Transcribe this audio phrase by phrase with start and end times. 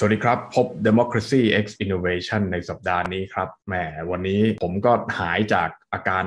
[0.00, 3.74] สวัสดีครับ พบ Democracy X Innovation ในสัปดาห์นี้ครับแหม
[4.10, 6.24] วันนี้ผมก็หายจากอาการ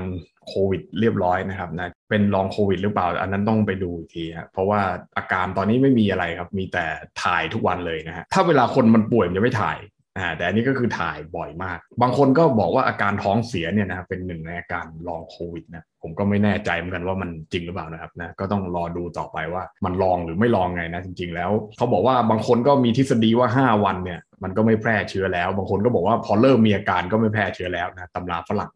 [0.48, 4.82] โควิดเรียบร้อยนะครับนะเป็นลองโควิดหรือเปล่า อันนั้นต้องไปดูอีกทีครับเพราะว่า
[5.18, 6.86] อาการตอนนี้ไม่มีอะไรครับ มีแต่
[7.24, 9.78] ถ่ายทุกวันเลยนะฮะถ้าเวลาคนมันป่วยมันจะไม่ถ่าย
[10.18, 28.72] อ่าแต่อันนี้ก็คือถ่ายบ่อยมาก บางคนก็บอกว่าอาการท้องเสียเนี่ยนะเป็นหนึ่งในอาการลองโควิดนะผมก็ไม่แน่ใจเหมือนกันว่ามันจริงหรือเปล่านะครับนะก็ต้องรอดูต่อไปว่ามันลองหรือไม่ลองไงนะจริง ๆ แล้วเขาบอกว่าบางคนก็มีทฤษฎีว่า 5 วันเนี่ยมันก็ไม่แพร่เชื้อแล้ว บางคนก็บอกว่าพอเริ่มมีอาการก็ไม่แพร่เชื้อแล้วนะตำราฝรั่ง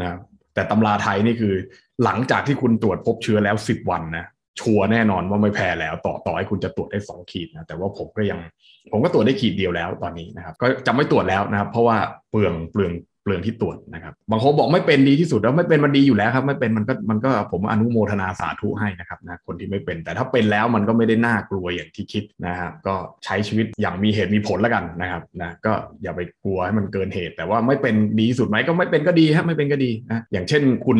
[0.00, 0.16] นะ
[0.54, 1.54] แต่ตำราไทยนี่คือ
[2.04, 4.26] หลังจากที่คุณตรวจพบเชื้อแล้ว 10 วันนะ
[4.60, 8.38] ชัวร์แน่นอนว่าไม่แพ้แล้ว ต่อต่อให้คุณจะตรวจได้2ขีดนะแต่ว่าผมก็ยัง
[8.90, 11.96] ผมก็ตรวจได้ขีดเดียวแล้วตอนนี้นะครับ ก็จะไม่ตรวจแล้วนะครับ เพราะว่า
[12.30, 12.92] เปลืองเปลือง
[13.22, 22.94] เปลืองที่ตรวจนะครับ บางคนบอกไม่เป็นดีที่สุดแล้วไม่เป็นมันดีอยู่แล้วครับ ไม่เป็นมันก็มันก็ผมอนุโมทนาสาธุให้นะครับนะคนที่ไม่เป็น แต่ถ้าเป็นแล้วมันก็ไม่ได้น่ากลัวอย่างที่คิดนะครับก็
[23.24, 25.72] ใช้ชีวิตอย่างมีเหตุมีผลแล้วกันนะครับนะก็
[26.02, 30.98] อย่าไปกลัวให้มันเกินเหตุ แต่ว่าไม่เป็นดีที่สุดไหมก็ไม่เป็นก็ดีฮะไม่เป็นก็ดีนะอย่างเช่น คุณ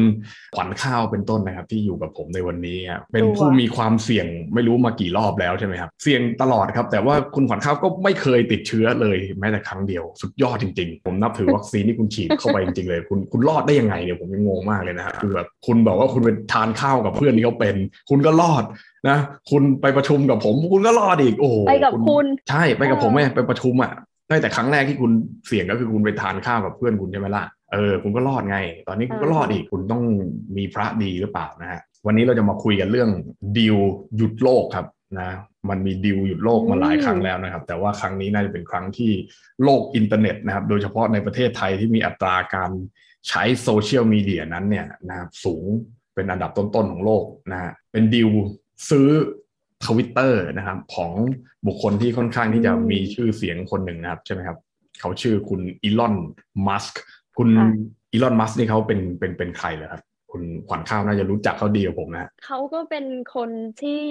[0.57, 2.79] ขวัญข้าวเป็นต้นนะครับ ที่อยู่กับผมในวันนี้
[3.13, 17.77] เป็นผู้มีความเสี่ยงไม่รู้มากี่รอบแล้วใช่ไหมครับเสี่ยงตลอดครับ แต่ว่าคุณขวัญข้าวก็ไม่เคยติดเชื้อเลยแม้แต่ครั้งเดียวสุดยอดจริง ๆ ผมนับถือวัคซีนที่คุณฉีดเข้าไปจริงๆเลย คุณคุณรอดได้ยังไงเนี่ยผมยังงงมากเลยนะฮะคือแบบคุณบอกว่าคุณไปทานข้าวกับเพื่อนที่เขาเป็น
[18.11, 18.65] คุณก็รอด
[19.09, 19.19] นะ
[19.51, 23.93] คุณไปประชุมกับผม คุณก็รอดอีกโอ้ไปกับคุณ ใช่ไปกับผมไงไปประชุมอะ
[24.29, 25.11] ได้แต่ครั้งแรกที่คุณ
[25.47, 30.03] เสี่ยงก็คือคุณไปทานข้าวกับเพื่อนคุณใช่ไหมล่ะเออคุณก็รอดไง ตอนนี้คุณก็รอดอีกคุณต้อง
[30.57, 33.11] มีพระดีหรือเปล่านะฮะวันนี้เราจะมาคุยกันเรื่อง
[33.59, 33.77] ดิว
[34.17, 34.87] หยุดโลกครับ
[35.19, 35.31] นะ
[35.69, 39.13] มันมีดิวหยุดโลกมาหลายครั้งแล้วนะครับ แต่ว่าครั้งนี้น่าจะเป็นครั้งที่
[39.65, 42.71] โลกอินเทอร์เน็ตนะครับ โดยเฉพาะในประเทศไทยที่มีอัตราการ
[43.29, 45.65] ใช้โซเชียลมีเดียนั้นเนี่ยนะครับสูง
[46.15, 48.31] เป็นอันดับต้นๆของโลกนะฮะเป็นดิว
[48.91, 49.09] ซื้อ
[49.87, 51.13] ทวิตเตอร์นะครับ ของ
[51.67, 54.59] บุคคลที่ค่อนข้างที่จะมีชื่อเสียงคนหนึ่งนะครับ ใช่ไหมครับ
[55.01, 56.15] เขาชื่อคุณอีลอน
[56.67, 57.01] มัสก์
[57.39, 57.49] คุณ
[58.13, 63.05] อีลอนมัสก์นี่เขาเป็นเป็นเป็นใครเลยครับ คุณขวัญข้าวน่าจะรู้จักเขาดีกว่าผมนะเขาก็เป็น
[63.35, 63.51] คน
[63.83, 64.03] ที่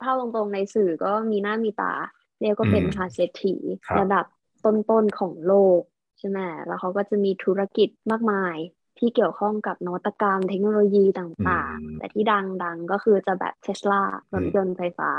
[0.00, 1.94] เท่าตรงๆในสื่อก็มีหน้ามีตา
[2.40, 3.54] เรียกก็เป็นมหาเศรษฐี
[4.00, 4.24] ระดับ
[4.64, 5.80] ต้นๆของโลก
[6.18, 8.56] ใช่ไหมแล้วเขาก็จะมีธุรกิจมากมาย
[8.98, 12.24] ที่เกี่ยวข้องกับนวัตกรรมเทคโนโลยีต่างๆ แต่ที่
[12.62, 14.02] ดังๆก็คือจะแบบเทสลา
[14.34, 15.10] รถยนต์ไฟฟ้า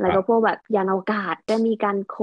[0.00, 2.16] แล้วก็พวกแบบยานอวกาศจะมีการโค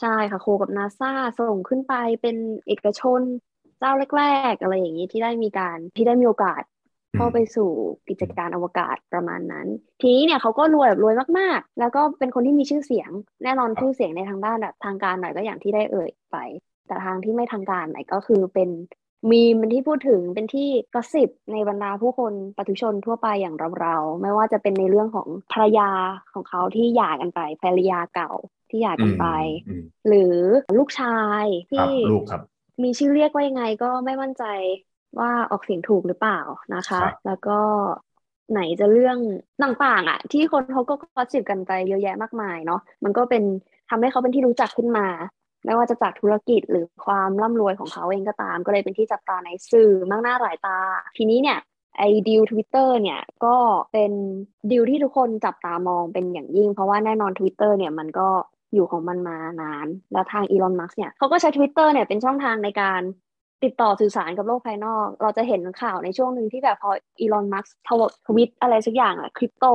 [0.00, 3.20] ใช่ค่ะโคกับนาซาส่งขึ้นไปเป็นเอกชน
[3.78, 6.62] เจ้าแรก ๆ อะไรอย่างนี้ที่ได้มีการที่ได้มีโอกาส
[7.16, 7.70] เข้าไปสู่
[8.08, 9.66] กิจการอวกาศประมาณนั้น
[10.00, 13.10] ทีนี้เนี่ยเขาก็รวยแบบรวยมากๆ แล้วก็เป็นคนที่มีชื่อเสียง
[13.44, 16.36] แน่นอนชื่อเสียงในทางด้านแบบทางการหน่อยก็อย่างที่ได้เอ่ยไป
[16.86, 18.70] แต่ทางที่ไม่ทางการหน่อยก็คือเป็น
[19.30, 25.90] มีมันที่พูดถึงเป็นที่กระสิบในบรรดาผู้คนปฏิชนทั่วไปอย่างเราๆ ไม่ว่าจะเป็นในเรื่องของภรรยา
[26.32, 28.32] ของเขาที่หย่ากันไปภรรยาเก่า
[28.70, 29.26] ที่หย่ากันไป
[30.08, 30.36] หรือ
[30.78, 31.88] ลูกชายที่
[32.82, 34.44] มีชื่อเรียกว่ายังไงก็ไม่มั่นใจ
[35.18, 36.40] ว่าออกเสียงถูกหรือเปล่า
[36.74, 37.58] นะคะ แล้วก็
[38.52, 39.18] ไหนจะเรื่อง
[39.62, 43.42] ต่างๆอะ ที่คนเขาก็คอสิบกันไปเยอะแยะมากมายเนาะมันก็เป็น
[43.90, 45.06] ทำให้เขาเป็นที่รู้จักขึ้นมา
[45.64, 50.78] ไม่ว่าจะจากธุรกิจหรือความร่ำรวยของเขาเองก็ตาม ก็เลยเป็นที่จับตาในสื่อมากหน้าหลายตา
[51.16, 51.58] ทีนี้เนี่ย
[51.98, 53.56] ไอ้ดิวทวิตเตอร์เนี่ยก็
[53.92, 54.12] เป็น
[54.70, 58.28] ดิวที่ทุกคนจับตามองเป็นอย่างยิ่ง เพราะว่าแน่นอน Twitter เนี่ยมันก็
[58.74, 63.02] อยู่ของมันมานาน แล้วทางอีลอนมัสเนี่ยเขาก็ใช้ Twitter เนี่ยเป็นช่องทางในการ
[63.64, 66.90] ติดต่อสื่อสารกับโลกภายนอก เราจะเห็นข่าวในช่วงหนึ่งที่แบบพอ
[67.20, 67.76] อีลอนมัสก์
[68.26, 69.66] ทวิตอะไรสักอย่างอะคริปโต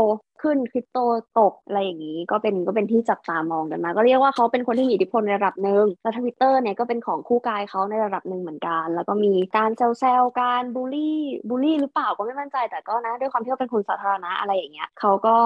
[0.42, 0.98] ขึ้นคริปโต
[1.40, 11.20] ตกอะไรอย่างนี้ ก็เป็นก็เป็นที่จับตามองกันมา ก็เรียกว่าเขาเป็นคนที่มีอิทธิพลในระดับหนึ่งแล้วทวิตเตอร์เนี่ยก็เป็นของคู่กายเขาในระดับหนึ่งเหมือนกัน แล้วก็มีการเซลเซลการบูลลี่
[11.50, 15.38] บูลลี่หรือเปล่าก็ไม่มั่นใจแต่ก็นะ ด้วยความที่เขาเป็นคนสาธารณะอะไรอย่างเงี้ยเขาก็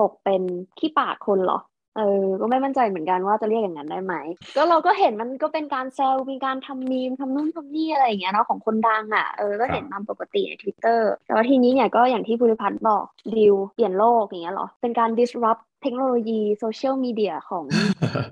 [0.00, 0.42] ตกเป็น
[0.78, 1.58] ขี้ปากคนเหรอ
[1.98, 4.14] เออ ก็ไม่มั่นใจเหมือนกันว่าจะเรียกอย่างนั้นได้ไหม
[4.56, 13.04] ก็เราก็เห็นมันก็เป็นการแซว มีการทำมีมทำนู่นทำนี่อะไรอย่างเงี้ยเนาะของคนดังอะ เออ ก็เห็นตามปกติในทวิตเตอร์ แต่ว่าทีนี้เนี่ยก็อย่างที่ภูริพัฒน์บอก
[13.36, 17.64] ดีลเปลี่ยนโลกอย่างเงี้ยหรอ เป็นการ disrupt เทคโนโลยีโซเชียลมีเดียของ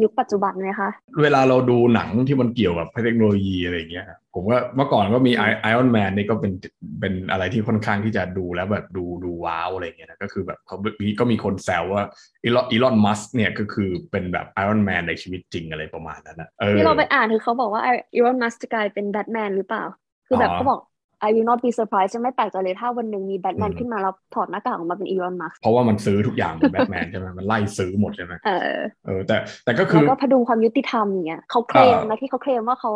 [0.03, 0.91] ยุคปัจจุบันไหมคะ
[1.23, 6.53] เวลาเราดูหนังที่มันเกี่ยวกับเทคโนโลยีอะไรเงี้ย ผมว่าเมื่อก่อนก็มี Iron Man นี่ก็เป็น
[7.01, 10.77] เป็นอะไรที่ค่อนข้างที่จะดูแล้วแบบดูดูว้าวอะไรเงี้ยนะก็คือแบบเขา
[11.19, 12.05] ก็มีคนแซวว่า
[12.45, 17.83] อีลอนอีลอนมัสเนี่ยก็คือเป็นแบบไอออนแมนในชีวิตจริงอะไรประมาณนั้นนะที่เราไปอ่านคือเขาบอกว่า
[18.15, 19.85] อีลอนมัสจะกลายเป็นแบทแมนหรือเปล่า
[20.27, 20.81] คือแบบเขาบอก
[21.27, 28.77] I will not be surprised จะไม่แปลกใจเลยถ้าวันหนึ่งมีแบทแมนขึ้นมาแล้วถอดหน้ากากออกมาเป็นอีลอนมัสเพราะว่ามันซื้อทุกอย่างเป็นแบทแมนใช่ไหมมันไล่ซื้อหมดใช่ไหมเออ
[29.07, 32.93] เออ แต่แต่ก็คือแล้วก็พดุงความยุติธรรมอย่างเงี้ยเขาเคลมนะที่เขาเคลมว่าเขา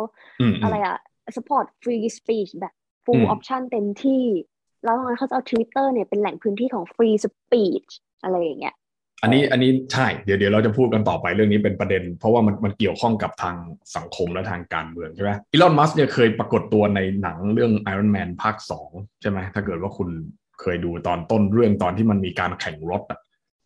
[0.63, 0.97] อะไรอะ
[1.35, 2.73] support free speech แบบ
[3.05, 4.23] full option เต็มที่
[4.83, 7.91] แล้วตรงนั้นเขาจะเอา Twitter เนี่ยเป็นแหล่งพื้นที่ของ free speech
[8.23, 8.75] อะไรอย่างเงี้ย
[9.21, 13.55] อันนี้อันนี้ใช่เดี๋ยวเดี๋ยวเราจะพูดกันต่อไปเรื่องนี้เป็นประเด็น เพราะว่ามันมันเกี่ยวข้องกับทาง
[13.95, 18.89] สังคมและทางการเมืองใช่ไหมอีลอนมัสก์เนี่ยเคยปรากฏตัวในหนังเรื่อง Iron Man ภาคสอง
[19.21, 20.09] ใช่ไหมถ้าเกิดว่าคุณ
[20.61, 23.19] เคยดูตอนต้นเรื่องตอนที่มันมีการแข่งรถอะ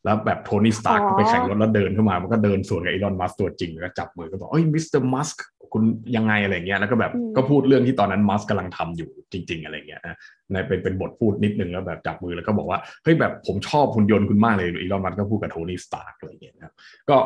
[0.06, 5.30] แล้วแบบโทนี่สตาร์กไปแข่งรถแล้วเดินเข้ามา มันก็เดินสวนกับอีลอนมัสก์ตัวจริงแล้วจับมือก็บอกเอ้ยมิสเตอร์มัสก์
[5.74, 5.84] คุณ
[6.16, 10.18] ยังไงอะไรเงี้ยแล้วก็แบบก็พูดเรื่องที่ตอนนั้นมัสก์กำลังทำอยู่จริง ๆ อะไรเงี้ยนะ
[10.52, 16.74] ในเป็นเป็นบทพูดนิดนึงแล้วแบบจับมือแล้วก็บอกว่าเฮ้ยแบบผมชอบหุ่นยนต์คุณมากเลยอีลอนมัสก์ก็พูดกับโทนี่สตาร์กอะไรเงี้ยนะ
[17.10, 17.18] ก็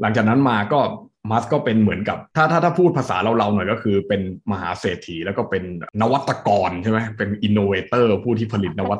[0.00, 0.80] หลังจากนั้นมาก็
[1.30, 5.64] มัสก์ก็เป็นเหมือนกับ ถ้าถ้าถ้าพูดภาษาเราๆหน่อยก็คือเป็นมหาเศรษฐีแล้วก็เป็น
[6.00, 8.98] นวัตกรใช่ไหมเป็น innovator ผู้ที่ผลิตนวัต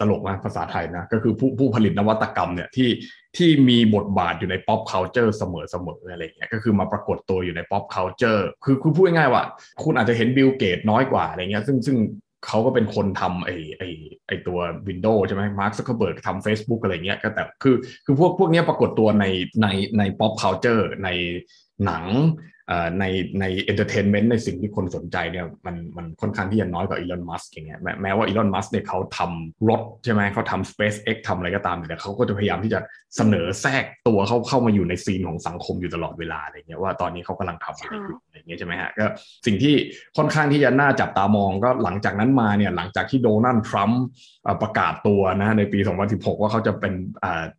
[0.00, 2.88] ตลกมากภาษาไทยนะ ก็คือผู้ผู้ผลิตนวัตกรรมเนี่ยที่
[3.36, 5.44] ที่มีบทบาทอยู่ใน pop culture เส
[5.86, 9.42] มอๆอะไรเงี้ยก็คือมาปรากฏตัวอยู่ใน pop culture คือคือพูดง่ายๆว่า
[9.82, 11.96] คุณอาจจะเห็นบิลเกตส์น้อยกว่าอะไรเงี้ยซึ่งซึ่ง
[12.46, 13.88] เขาก็เป็นคนทำไอ้ไอ้
[14.26, 14.58] ไอ้ตัว
[14.88, 19.24] Windows ใช่ไหมมาร์คซักเคอร์เบิร์กทำ Facebook อะไรเงี้ยก็แต่คือคือพวกพวกนี้ปรากฏตัวใน
[19.62, 19.66] ใน
[19.98, 21.08] ใน pop culture ใน
[21.84, 22.04] หนัง
[22.98, 23.04] ใน
[23.40, 32.80] ใน entertainment ในสิ่งที่คนสนใจเนี่ยมันมันค่อนข้างที่จะน้อยกว่าอีลอนมัสก์อย่างเงี้ยแม้ว่าอีลอนมัสก์เนี่ยเขาทำรถใช่ไหมเขาทำ SpaceX ทำอะไรก็ตามแต่เขาก็จะพยายามที่จะ
[33.16, 39.06] เสนอแทรกตัวเขาเข้ามาอยู่ใน scene ของสังคมอยู่ตลอดเวลาอะไรเงี้ยว่าตอนนี้เขากำลังทำอะไรอยู่อะไรเงี้ยใช่ไหมฮะก็
[39.46, 39.74] สิ่งที่
[40.16, 44.02] ค่อนข้างที่จะน่าจับตามองก็หลังจากนั้นมาเนี่ยหลังจากที่โดนัลด์ทรัมป์
[44.62, 45.78] ประกาศตัวนะในปี
[46.10, 46.94] 2016 ว่าเขาจะเป็น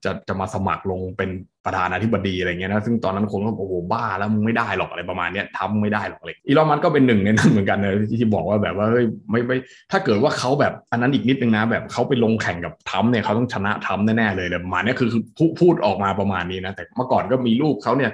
[0.04, 1.32] จะจะมาสมัครลงเป็น
[1.66, 9.58] ประธานาธิบดีอะไรเงี้ยนะซึ่งตอนนั้นคนก็โอ้โหบ้าแล้วมึงไม่ได้หรอกอะไรประมาณเนี้ยทำไม่ได้หรอกเลยอีลอนมัสก็เป็นหนึ่งในนั้นเหมือนกันเลยที่บอกว่าแบบว่าเฮ้ยไม่ไม่
[9.92, 15.24] ถ้าเกิดว่าเขาแบบอันนั้นอีกนิดนึงนะแบบเขาไปลงแข่งกับทัมเนี่ยเขาต้องชนะทัมแน่ๆเลยเลยประมาณนี้คือคือ
[15.60, 18.12] พูดออกมาประมาณนี้นะแต่เมื่อก่อนก็มีลูกเขาเนี่ย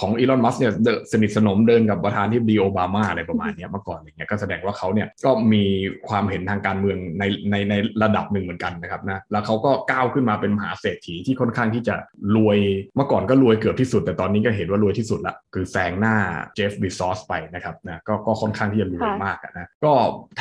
[0.00, 0.72] ของอีลอนมัสเนี่ย
[1.12, 5.64] สนิทสนมเดินกับประธานที่ดีโอบามาอะไรประมาณนี้เมื่อก่อนอย่างเงี้ยก็แสดงว่าเขาเนี่ยก็มี
[6.08, 11.94] ความเห็นทางการเมืองในในในระดับหนึ่งเหมือนกันนะครับนะแล้วเขาก็ก้าวขึ้นมาเป็นมหาเศรษฐีที่ค่อนข้างที่จะ
[12.36, 12.58] รวย
[12.96, 16.16] เมื่อก่อนก็รวยเกือบที่สุด แต่ตอนนี้ก็เห็นว่ารวยที่สุดละคือแซงหน้า
[16.54, 19.92] เจฟบิซอสไปนะครับนะก็ก็ค่อนข้างที่จะรวยมากนะก็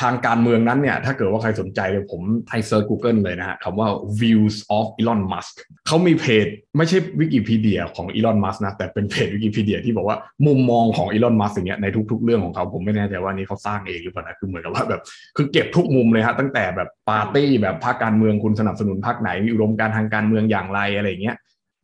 [0.02, 3.88] ทางการเมืองนั้นเนี่ยถ้าเกิดว่าใครสนใจเดี๋ยวผมไทเซอร์ Google เลยนะฮะคำว่า
[4.22, 5.54] views of Elon Musk
[5.88, 6.48] เขามีเพจ
[6.78, 15.02] ไม่ใช่วิกิพีเดียของอีลอนมัสก์นะแต่เป็นเพจวิกิพีเดียที่บอกว่ามุมมองของอีลอนมัสก์อย่างเงี้ยในทุก ๆ เรื่องของเขาผมไม่แน่ใจว่านี่เขาสร้างเองหรือเปล่านะคือเหมือนกับว่าแบบ
[15.38, 21.38] คือเก็บทุกมุมเลยฮะตั้งแต่แบบปาร์ตี้แบบพรรคการเมืองคุณสนับสนุนพรรคไหนมีอุดมการณ์ทางการเมืองอย่างไรอะไรเงี้ย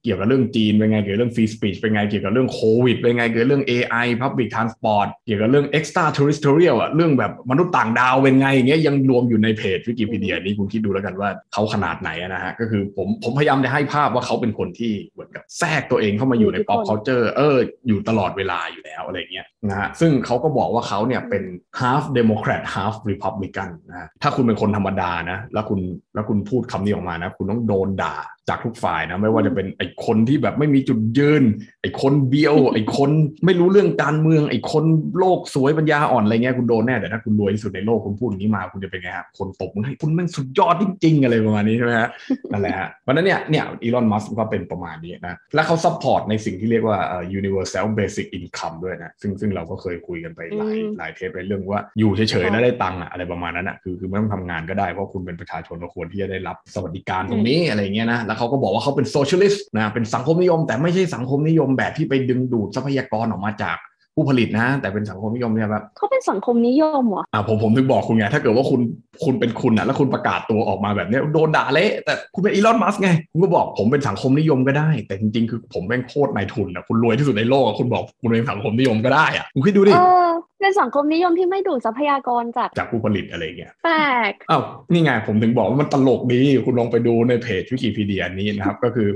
[0.04, 17.58] เกี่ยวกับเรื่องจีนเป็นไงเกี่ยวกับเรื่อง free speech เป็นไงเกี่ยวกับเรื่องโควิดเป็นไงเกี่ยวกับเรื่อง AI Public Transport เกี่ยวกับเรื่อง extra terrestrial อะเรื่องแบบมนุษย์ต่างดาวเป็นไงอย่างเงี้ยยังรวมอยู่ในเพจวิกิพีเดียนี้คุณคิดดูแล้วกันว่าเขาขนาดไหนนะฮะก็คือผมผมพยายามจะให้ภาพว่าเขาเป็นคนที่เหมือนกับแทรกตัวเองเข้ามาอยู่ใน pop culture เออ
[17.88, 21.44] อยู่ตลอดเวลาอยู่แล้วอะไรเงี้ยนะฮะซึ่งเขาก็บอกว่าเขาเนี่ยเป็น
[21.80, 25.80] half Democrat half Republican นะถ้าคุณเป็นคนธรรมดานะแล้วคุณ
[26.14, 28.16] แล้วคุณพูดคำนี้ออกมานะคุณต้องโดนด่า
[28.50, 31.44] จากทุกฝ่ายนะไม่ว่าจะเป็นไอ้คนที่แบบไม่มีจุดยืน
[31.82, 33.10] ไอ้คนเบี้ยว ไอ้คน
[33.46, 34.84] ไม่รู้เรื่องการเมือง ไอ้คน
[35.20, 42.10] โลกสวยปัญญาอ่อนอะไรเงี้ยคุณโดนแน่แต่ถ้าคุณรวยที่สุดในโลกคุณพูดอย่างนี้มาคุณจะเป็นไงครับคนตบมึงให้คุณแม่งสุดยอดจริง ๆ อะไรประมาณนี้ใช่ไหมฮะ
[42.52, 46.98] นั่นแหละฮะวันนั้นเนี่ยเนี่ยอีลอนมัสก์ก็เป็นประมาณนี้นะแล้วเขา support ในสิ่งที่เรียกว่า
[47.40, 63.78] universal basic income ด้วยนะซึ่งซึ่งเราก็เคยคุยกันไปหลายหลายเทปไปเรื่องว่าอยู่เฉยๆแล้วได้ตังค์อะไรประมาณนั้นอะคือคือไม่ต้องทำงานก็ได้เพราะคุณเป็นประชาชนก็ควรที่จะได้รับสวัสดิการตรงนี้อะไรเงี้ยนะแล้วเขาก็บอกว่าเขาเป็น socialist นะเป็นสังคมนิยม แต่ไม่ใช่สังคมนิยมแบบที่ไปดึงดูดทรัพยากรออกมาจาก
[64.16, 68.82] ผู้ผลิตนะ แต่เป็นสังคมนิยมเนี่ยแบบเขาเป็นสังคมนิยมเหรออ่าผมผมถึงบอกคุณไง ถ้าเกิดว่าคุณ
[69.24, 79.94] คุณเป็นคุณอะแล้วคุณประกาศตัวออกมาแบบนี้โดนด่าเละแต่คุณเป็นอีลอนมัสก์ไง คุณก็บอกผมเป็นสังคมนิยมก็ได้ แต่จริงๆ คือผมเป็นโคตรนายทุนอะคุณรวยที่สุดในโลกคุณบอกคุณเป็นสังคมนิยมก็ได้อะคุณคิดดูดิ
[80.62, 83.96] เป็นสังคมนิยมที่ไม่ดูดทรัพยากรจากจากผู้ผลิตอะไรเงี้ยแปล
[84.32, 89.10] กอ้าวนี่ไงผมถึงบอกว่ามันตลกดีคุณลองไปดูในเพจวิกิพีเดียนี้นะครับก็คือ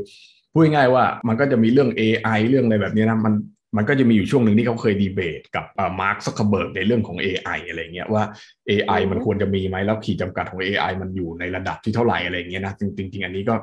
[0.51, 3.33] พูดง่ายว่ามันก็จะมีเรื่อง AI เรื่องอะไรแบบนี้นะมัน
[3.75, 5.65] มันก็จะมีอยู่ช่วงหนึ่งที่เขาเคยดีเบตกับ
[6.01, 8.23] มาร์คซักเคอร์เบิร์กในเรื่องของ AI อะไรเงี้ยว่า
[8.69, 13.55] AI มันควรจะมีไหมแล้วขีดจำกัดของ AI มันอยู่ในระดับที่เท่าไหร่อะไรเงี้ยนะจริงจริงอันนี้ก็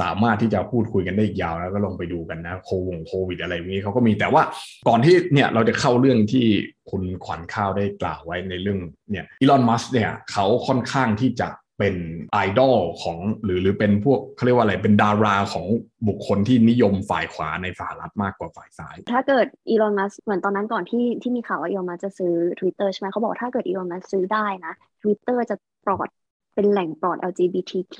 [0.00, 4.42] สามารถที่จะพูดคุยกันได้อีกยาวแล้วก็ลองไปดูกันนะโควงโควิดอะไรอย่างนี้เขาก็มีแต่ว่า
[4.88, 6.46] ก่อนที่เนี่ยเราจะเข้าเรื่องที่
[6.90, 8.78] คุณขวัญข้าวได้กล่าวไว้ในเรื่อง
[9.10, 11.48] เนี่ยอีลอนมัสเนี่ยเขาค่อนข้างที่จะ
[11.82, 12.00] เป็น
[12.32, 15.66] ไอดอลของหรือหรือเป็นพวกเขาเรียกว่าอะไรเป็นดาราของ
[16.08, 24.72] บุคคลที่นิยมฝ่ายขวาในสหรัฐมากกว่าฝ่ายซ้าย ถ้าเกิดอีลอนมัสเหมือนตอนนั้นก่อนที่ที่มีข่าวว่าอีลอนมัสจะซื้อ Twitter ใช่ไหมเขาบอกถ้าเกิดอีลอนมัสซื้อได้นะ
[25.02, 26.08] Twitter จะปลอด
[26.54, 27.96] เป็นแหล่งปลอด LGBTQ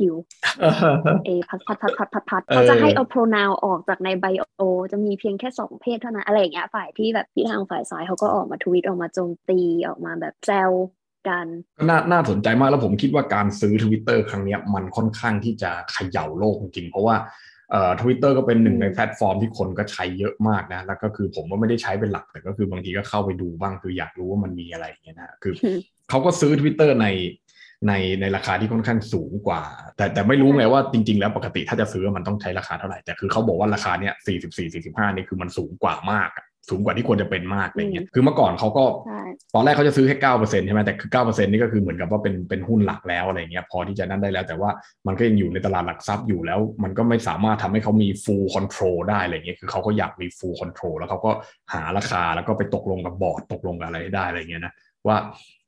[1.24, 4.62] เอพัดพัดพัดพัดพัดพัดเขาจะให้เอา pronoun ออกจากในไบโอ
[4.92, 10.70] จะมีเพียงแค่สองเพศเท่านั้นอะไรอย่างเงี้ยฝ่ายที่แบบที่ทางฝ่ายซ้ายเขาก็ออกมาทวิตออกมาโจมตีออกมาแบบแซว
[11.28, 11.46] กัน
[11.88, 17.16] น่าน่าสนใจมากแล้วผมคิดว่าการซื้อทวิตเตอร์ครั้งนี้มันค่อนข้างที่จะเขย่าโลกจริงๆเพราะว่า
[17.70, 25.54] เอ่อทวิตเตอร์ก็เป็นหนึ่งในแพลตฟอร์มที่คนก็ใช้เยอะมากนะ แล้วก็คือผมว่าไม่ได้ใช้เป็นหลัก แต่ก็คือบางทีก็เข้าไปดูบ้างคืออยากรู้ว่ามันมีอะไรอย่างเงี้ยนะคือ
[26.10, 27.08] เขาก็ซื้อ Twitter ใน
[27.88, 29.62] ในในราคาที่ค่อนข้างสูงกว่า
[29.96, 36.30] แต่แต่ไม่รู้ไงว่าจริง ๆ แล้วปกติถ้าจะซื้อมันต้องใช้ราคาเท่าไหร่แต่คือเขาบอกว่าราคาเนี้ยสี่สิบสี่สี่สิบห้านี่คือมันสูงกว่ามาก
[36.68, 38.84] สูงกว่าที่ควรจะเป็นมากอะไรเงี้ยคือเมื่อก่อนเขาก็
[39.54, 44.70] ตอนแรกเขาจะซื้อแค่เก้าเปอร์เซ็นใช่ไหมแต่คือเก้าเปอร์เซ็นนี่ก็คือเหมือนกับว่าเป็นเป็นหุ้นหลักแล้วอะไรเงี้ยพอที่จะนั่นได้แล้ว แต่ว่า
[45.06, 51.32] มันก็ยังอยู่ในตลาดหลักทรัพย์อยู่แล้ว มันก็ไม่สามารถทำให้เขามี full control ได้อะไรเงี้ยคือเขาก็อยากมี full control แล้วเขาก็
[51.72, 54.72] หาราคาแล้วก็ไปตกลงกับบอร์ดตกลงกับอะไรได้อะไรเงี้ยนะ
[55.06, 55.16] ว่า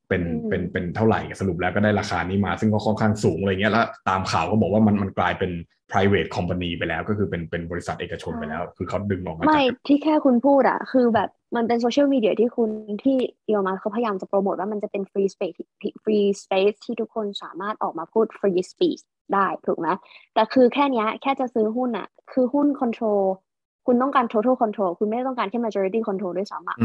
[0.09, 5.51] เป็นเป็นเป็นเท่าไหร่สรุปแล้วก็ได้ราคานี้มา ซึ่งก็ค่อนข้างสูงอะไรเงี้ยแล้วตามข่าวก็บอกว่ามันมันกลายเป็น
[5.93, 12.71] private company ไปแล้ว ก็คือเป็นเป็นบริษัทเอกชนไปแล้ว คือเขาดึงออกมาไม่ที่แค่คุณพูดอะคือแบบมันเป็นโซเชียลมีเดียที่คุณ
[13.03, 15.57] ที่อีลอนมัสเขาพยายามจะโปรโมทว่ามันจะเป็น free space
[16.05, 19.03] free space ที่ทุกคนสามารถออกมาพูด free speech
[19.35, 19.89] ได้ถูกไหม
[20.35, 23.23] แต่คือแค่นี้แค่จะซื้อหุ้นอะคือหุ้น control
[23.87, 26.77] คุณต้องการ total control คุณไม่ได้ต้องการแค่ majority control ด้วยซ้ำอะ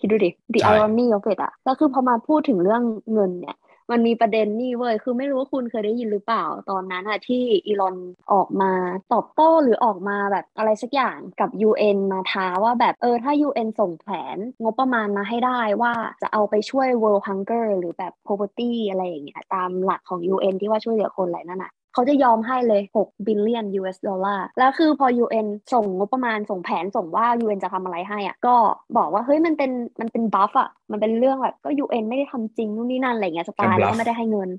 [0.00, 2.82] คิดดูดิ the irony of it อะ แล้วคือพอมาพูดถึงเรื่อง
[3.12, 3.56] เงินเนี่ย
[3.90, 7.96] มันมีประเด็นนี่เว้ย คือไม่รู้ว่าคุณเคยได้ยินหรือเปล่า ตอนนั้นอะที่อีลอน
[8.32, 8.72] ออกมา
[9.12, 25.46] ตอบโต้หรือออกมาแบบอะไรสักอย่างกับ UN มาท้าว่าแบบเออถ้า UN ส่งแผนงบประมาณมาให้ได้ว่าจะเอาไปช่วย world hunger หรือแบบ poverty อะไรอย่างเงี้ยตามหลักของ UN ที่ว่าช่วยเหลือคนอะไรนั่นอะ เขาจะยอมให้เลย6บิลเลียน US ดอลลาร์แล้วคือพอ UN
[25.72, 28.54] ส่งงบประมาณส่งแผนส่งว่า UN จะทำอะไรให้อะก็
[28.96, 34.50] บอกว่าเฮ้ยมันเป็นมันเป็นบัฟอะมันเป็นเรื่องแบบก็ UN ไม่ได้ทำจริงนู่นนี่นั่นอะไรเงี้ยสุดท้ายแล้วไม่ได้ให้เงิน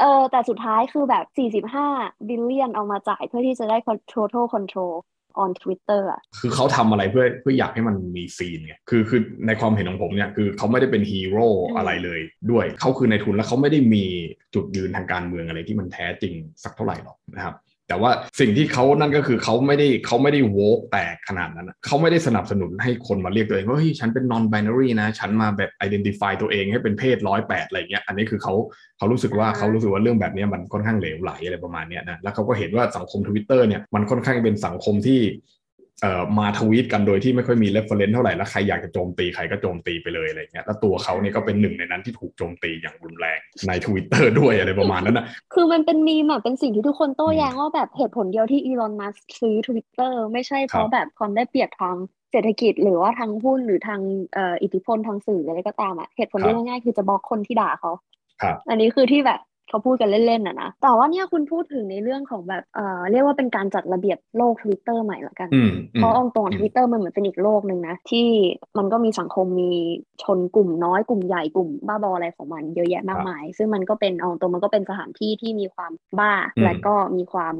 [0.00, 1.24] เออแต่สุดท้ายคือแบบ
[1.72, 3.76] 45 billion เอามาจ่ายเพื่อที่จะได้
[4.12, 4.94] total control
[5.42, 11.46] on Twitter อะคือเขาทำอะไรเพื่อเพื่ออยากให้มันมี scene ไงคือคือในความเห็นของผมเนี่ยคือเขาไม่ได้เป็นฮีโร่
[11.76, 12.20] อะไรเลย
[12.50, 14.04] ด้วยเขาคือนายทุนแล้วเขาไม่ได้มี
[14.54, 16.34] จุดยืนทางการเมืองอะไรที่มันแท้จริง
[16.64, 17.54] สักเท่าไหร่หรอกนะครับ
[17.92, 28.54] แต่ว่าสิ่งที่เขานั่นก็คือเขาไม่ได้เขาไม่ได้ woke แตกขนาดนั้นเขาไม่ได้สนับสนุนให้คนมาเรียกตัวเองว่าเฮ้ยฉันเป็น non binary นะ ฉันมาแบบ identify ตัวเองให้เป็นเพศร้อยแปดอะไรเงี้ยอันนี้คือเขา
[28.98, 35.61] เขารู้สึกว่าเขารู้สึกว่าเรื่องแบบนี้มันค่อนข้างเหลวไหลอะไรประมาณนี้นะแล้วเขาก็เห็นว่าสังคมทวิตเตอร์เนี่ยมันค่อนข้างเป็นสังคมที่เอ่อ
[36.38, 51.96] มาทวีตกันโดยที่ไม่ค่อยมี reference เท่าไหร่แล้วใครอยากจะโจมตีใครก็โจมตีไปเลยอะไรเงี้ยแล้วตัวเขาเนี่ยก็เป็นหนึ่งในนั้นที่ถูกโจมตีอย่างรุนแรงในทวิตเตอร์ด้วยอะไรประมาณนั้นนะคือมันเป็นมีมอะเป็นสิ่งที่ทุกคนโต้แย้งว่าแบบเหตุผลเดียวที่อีลอนมัสก์ซื้อทวิตเตอร์ไม่ใช่เพราะแบบความได้เปรียบทาง
[52.30, 54.00] เศรษฐกิจหรือว่าทางหุ้นหรือทาง
[54.34, 57.92] เอ่ออิทธิพลทางสื่ออะไรก็ตามอะเหตุผลที่ง่ายๆคือจะบล็อกคนที่ด่าเขา
[58.70, 59.40] อันนี้คือที่แบบ
[59.72, 65.48] เขาพูดกันเล่นๆอะนะแต่ว่าเนี่ยคุณพูดถึงในเรื่องของแบบเอ่อเรียกว่าเป็นการจัดระเบียบโลกทวิตเตอร์ใหม่ละกัน
[65.94, 68.28] เพราะองตรงทวิตเตอร์มันเหมือนเป็นอีกโลกหนึ่งนะ ที่
[68.78, 69.72] มันก็มีสังคมมี
[70.22, 76.32] ชนกลุ่มน้อยกลุ่มใหญ่กลุ่มบ้าบออะไรของมันเยอะแยะมากมาย ซึ่งมันก็เป็นองตรงมันก็เป็นสถานที่ที่มีความบ้า
[76.64, 77.54] และก็มีความ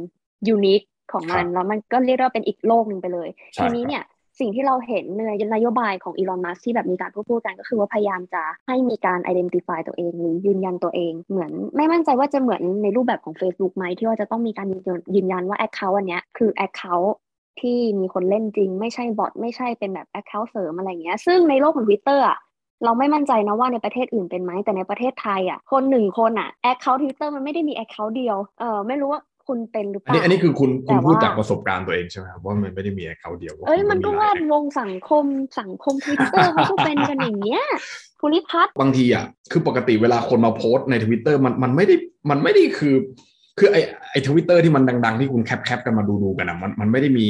[0.49, 4.03] ยูนิคของมันแล้วมันก็เรียกว่าเป็นอีกโลกหนึ่งไปเลย ทีนี้เนี่ย
[4.39, 14.69] สิ่งที่เราเห็นในนโยบายของอีลอน มัสที่แบบมีการพูดพูดกันก็คือว่าพยายามจะให้มีการ identify ตัวเองหรือยืนยันตัวเอง เหมือนไม่มั่นใจว่าจะเหมือนในรูปแบบของ Facebook ไหมที่ว่าจะต้องมีการ
[15.15, 17.13] ยืนยันว่า Account อันเนี้ยคือ Account
[17.61, 22.39] ที่มีคนเล่นจริง ไม่ใช่บอทไม่ใช่เป็นแบบ Account เสริมอะไรเงี้ยซึ่งในโลกของ Twitter อะ
[22.85, 35.25] เราไม่มั่นใจนะว่าในประเทศอื่นเป็นไหมแต่ในประเทศไทยอะคนหนึ่งคนอะ Account Twitter มันไม่ได้มี Account เดียวเออไม่รู้ว่า คุณเป็นหรือเปล่าอันนี้อันนี้คือคุณคุณพูดจากประสบการณ์ตัวเองใช่ไหมครับว่ามันไม่ได้มีเขาเดียวเอ้ยมันก็ว่าวงสังคม
[35.61, 37.65] สังคมทวิตเตอร์เขาก็เป็นกันอย่างเงี้ย
[38.21, 41.95] ภูริพัฒน์บางทีอะคือปกติเวลาคนมาโพสในทวิตเตอร์มันมันไม่ได้
[42.31, 42.95] มันไม่ได้คือ
[43.59, 43.77] คือไอ
[44.11, 47.29] ไอทวิตเตอร์ที่มันดัง ๆ ที่คุณแคปแคปกันมาดูดูกันอะมันมันไม่ได้มี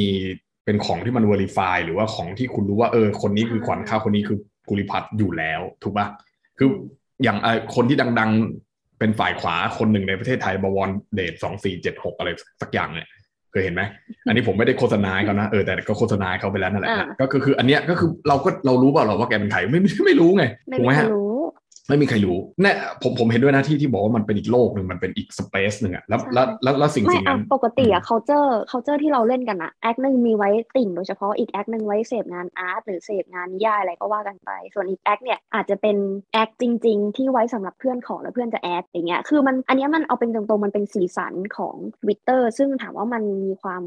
[0.65, 6.07] เป็นของที่มัน verify หรือว่าของที่คุณรู้ว่าเออคนนี้คือขวัญข้าวคนนี้คือภูริพัฒน์อยู่แล้วถูกปะ
[6.57, 6.69] คือ
[7.23, 8.31] อย่างไอคนที่ดัง
[9.03, 12.29] เป็นฝ่ายขวาคนหนึ่งในประเทศไทยบวรเดชสองสี่เจ็ดหกอะไร
[12.61, 13.07] สักอย่างเนี่ย
[13.51, 13.81] เคยเห็นไหม
[14.27, 16.91] อันนี้ผมไม่ได้โฆษณาเขานะเออแต่ก็โฆษณาเขาไปแล้วนั่นแหละ
[17.21, 20.43] ก็คือคืออันเนี้ยก็คือเราก็เรารู้เปล่าเราว่าแกเป็นใครไม่ไม่รู้ไง
[20.77, 21.07] ถูกไหมฮะ
[21.87, 26.45] ไม่มีใครรู้เนี่ยผมผมเห็นด้วยนะที่ที่บอกว่ามันเป็นอีกโลกหนึ่งมันเป็นอีก space หนึ่งอะแล้วแล้ว
[26.79, 35.97] แล้วสิ่งสิ่งนั้นปกติอะ culture culture ที่เราเล่นกันอะแอคหนึ่งมีไว้ติ่งโดยเฉพาะอีกแอคหนึ่งไว้เสพงาน art หรือเสพงานนิยายอะไรก็ว่ากันไป ส่วนอีกแอคเนี่ยอาจจะเป็น
[36.33, 43.83] แอคจริง ๆ ที่ไว้สำหรับเพื่อนขอแล้วเพื่อนจะแอดอย่างเงี้ยคือมันอันนี้มันเอาเป็นตรงๆมันเป็นสีสันของ Twitter ซึ่งถามว่ามันมีความ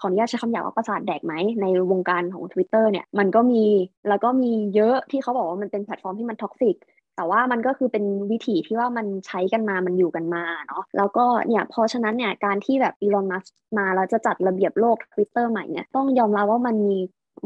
[0.00, 3.64] ขออนุญาตใช้คำหยาบว่าประสาทแดกไหมในวงการของ Twitter เนี่ยมันก็มี
[4.08, 6.76] แล้วก็มีเยอะที่เขาบอกว่ามันเป็นแพลตฟอร์มที่มัน toxic
[7.20, 13.44] แต่ว่ามันก็คือเป็นวิถีที่ว่ามันใช้กันมามันอยู่กันมาเนาะแล้วก็เนี่ยเพราะฉะนั้นเนี่ยการที่แบบอีลอนมัสก์
[13.78, 16.98] มาแล้วจะจัดระเบียบโลกทวิตเตอร์ใหม่เนี่ยต้องยอมรับว่ามันมี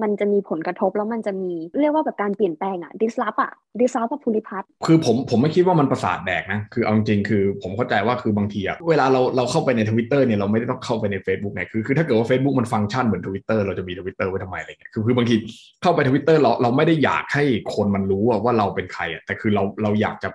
[0.02, 15.34] มันจะมีผลกระทบแล้วมันจะมีเรียกว่าแบบการเปลี่ยนแปลงอะ disrupt อะ disrupt กับภูริพัฒน์คือผมผมไม่คิดว่ามันประสาทแดกนะ คือเอาจริงคือผมเข้าใจว่าคือบางทีอะเวลาเราเราเข้าไปในทวิตเตอร์เนี่ยเราไม่ได้ต้องเข้าไปใน Facebook ไงคือคือถ้าเกิดว่า Facebook มันฟังก์ชันเหมือนทวิตเตอร์เราจะมีทวิตเตอร์ไว้ทำไมอะไรเงี้ยคือคือบางที
[15.82, 20.28] เข้าไปทวิตเตอร์เราเราไม่ได้อยากให้คนมันรู้ว่าเราเป็นใครอะแต่คือเราเราอยากจะ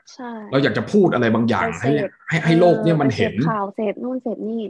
[0.51, 1.91] เราอยากจะพูดอะไรบางอย่างให้
[2.29, 4.61] ให้ให้โลกเนี่ยมันเห็นข่าวเสพนู่นเสพนี่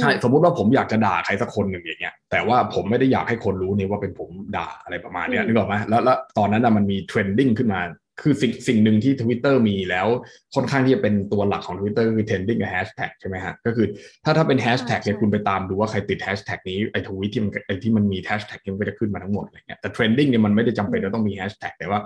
[0.00, 7.80] ใช่สมมุติว่าผมอยากจะด่าใครสักคนหนึ่งอย่างเงี้ยแต่ว่าผมไม่ได้อยากให้คนรู้นี่ว่าเป็นผมด่าอะไรประมาณเนี้ยนึกออกไหมแล้วแล้วตอนนั้นนะมันมี trending ขึ้นมา
[8.22, 10.06] คือสิ่งสิ่งหนึ่งที่ Twitter มีแล้ว
[10.54, 13.86] ค่อนข้างที่จะเป็นตัวหลักของ Twitter คือ trending กับ hashtag ใช่ไหมฮะ ก็คือ
[14.24, 22.00] ถ้าถ้าเป็น hashtag เนี่ยคุณไปตามดูว่าใครติด hashtag นี้ไอ้ทวิตที่มันไอ้ที่มันมี hashtag นี่มันก็จะขึ้นมาทั้งหมดอะไรเงี้ยแต่ trending เนี่ยมันไม่ได้จำเป็นจะต้องมี hashtag แต่ว่า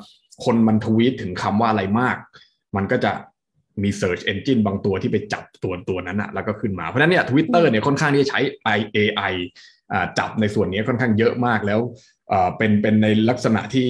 [0.44, 2.16] คนมันทวีตถึงคำว่าอะไรมาก
[2.76, 3.12] มันก็จะ
[3.84, 8.40] มี Search Engine บางตัวที่ไปจับตัวตัวนั้นอะแล้วก็ขึ้นมา เพราะฉะนั้นเนี่ยทวิตเตอร์เนี่ยค่อนข้างที่จะใช้
[8.96, 9.32] AI
[10.18, 11.80] จับในส่วนนี้ค่อนข้างเยอะมากแล้ว
[12.56, 13.88] เป็นเป็นในลักษณะที่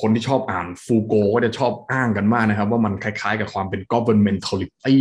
[0.00, 4.98] คนที่ชอบอ่านฟูโกก็จะชอบอ้างกันมากนะครับ ว่ามันคล้ายๆกับความเป็น governmentality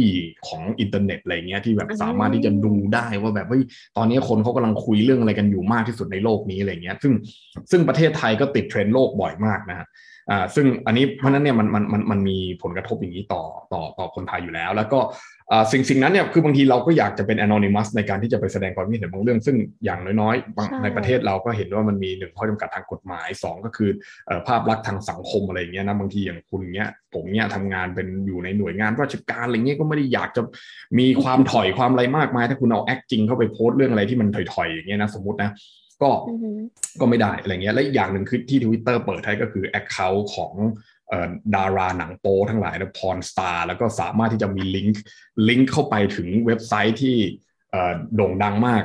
[0.47, 3.63] ของอินเทอร์เน็ตอะไรเงี้ยที่แบบสามารถที่จะดูได้ว่าแบบเฮ้ย
[3.97, 7.13] ตอนนี้คนเขากำลังคุยเรื่องอะไรกันอยู่มากที่สุดในโลกนี้อะไรเงี้ยซึ่ง
[7.71, 9.87] ซึ่งประเทศไทยก็ติดเทรนด์โลกบ่อยมากนะฮะ
[10.31, 13.43] อ่าซึ่งอันนี้เพราะนั้นเนี่ยมันมันมันมันมีผลกระทบอย่างนี้ต่อ
[13.73, 14.99] ต่อต่อคนไทยอยู่แล้ว แล้วก็
[15.71, 23.89] สิ่งสิ่งนั้นเนี่ยคือบางทีเราก็อยากจะเป็น anonymous ในการที่จะไปแสดงความคิดเห็นบางเรื่อง ซึ่งอย่างน้อยๆ ในประเทศเราก็เห็นว่ามันมีหนึ่งข้อจำกัดทางกฎหมาย 2 ก็คือ
[24.47, 30.41] ภาพลักษณ์ทางสังคมอะไรอย่างเงี้ยนะบางทีอย่างคุณเนี้ยผมเนี้ยทำงานเป็นอยู่ในหน่วยงานราชการอะไรเงี้ยก็ไม่ได้อยากจะ
[30.99, 35.51] มีความถอยความอะไรมากมาย ถ้าคุณเอาแอคจริงเข้าไปโพสต์เรื่องอะไรที่มันถอยๆอย่างเงี้ยนะสมมตินะ
[36.03, 36.11] ก็
[36.99, 40.53] ก็ไม่ได้อะไรเงี้ยและอีกอย่างหนึ่งคือที่ทวิตเตอร์เปิดให้ก็คือ account ของ
[41.55, 45.03] ดาราหนังโป๊ทั้งหลายนะ porn star แล้วก็สามารถที่จะมีลิงก์
[45.49, 47.17] ลิงก์เข้าไปถึงเว็บไซต์ที่
[48.15, 48.83] โด่งดังมาก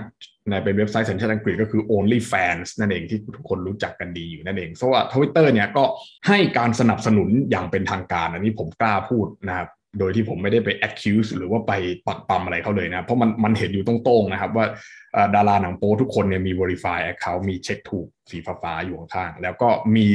[0.48, 5.84] ในเป็นเว็บไซต์สัญชาติอังกฤษก็คือ OnlyFans นั่นเองที่ทุกคนรู้จักกันดีอยู่นั่นเองเพราะว่าทวิตเตอร์เนี่ยก็
[6.28, 11.72] ให้การสนับสนุนอย่างเป็นทางการ อันนี้ผมกล้าพูดนะครับ โดยที่ผมไม่ได้ไป accuse หรือว่าไป
[12.06, 14.66] ปรักปรำอะไรเขาเลยนะเพราะมันมันเห็นอยู่ตรงๆนะครับว่า
[15.34, 20.08] ดาราหนังโป๊ทุกคนเนี่ยมี verify account มีเช็คถูกสีฟ้าๆอยู่ข้างๆแล้วก็มี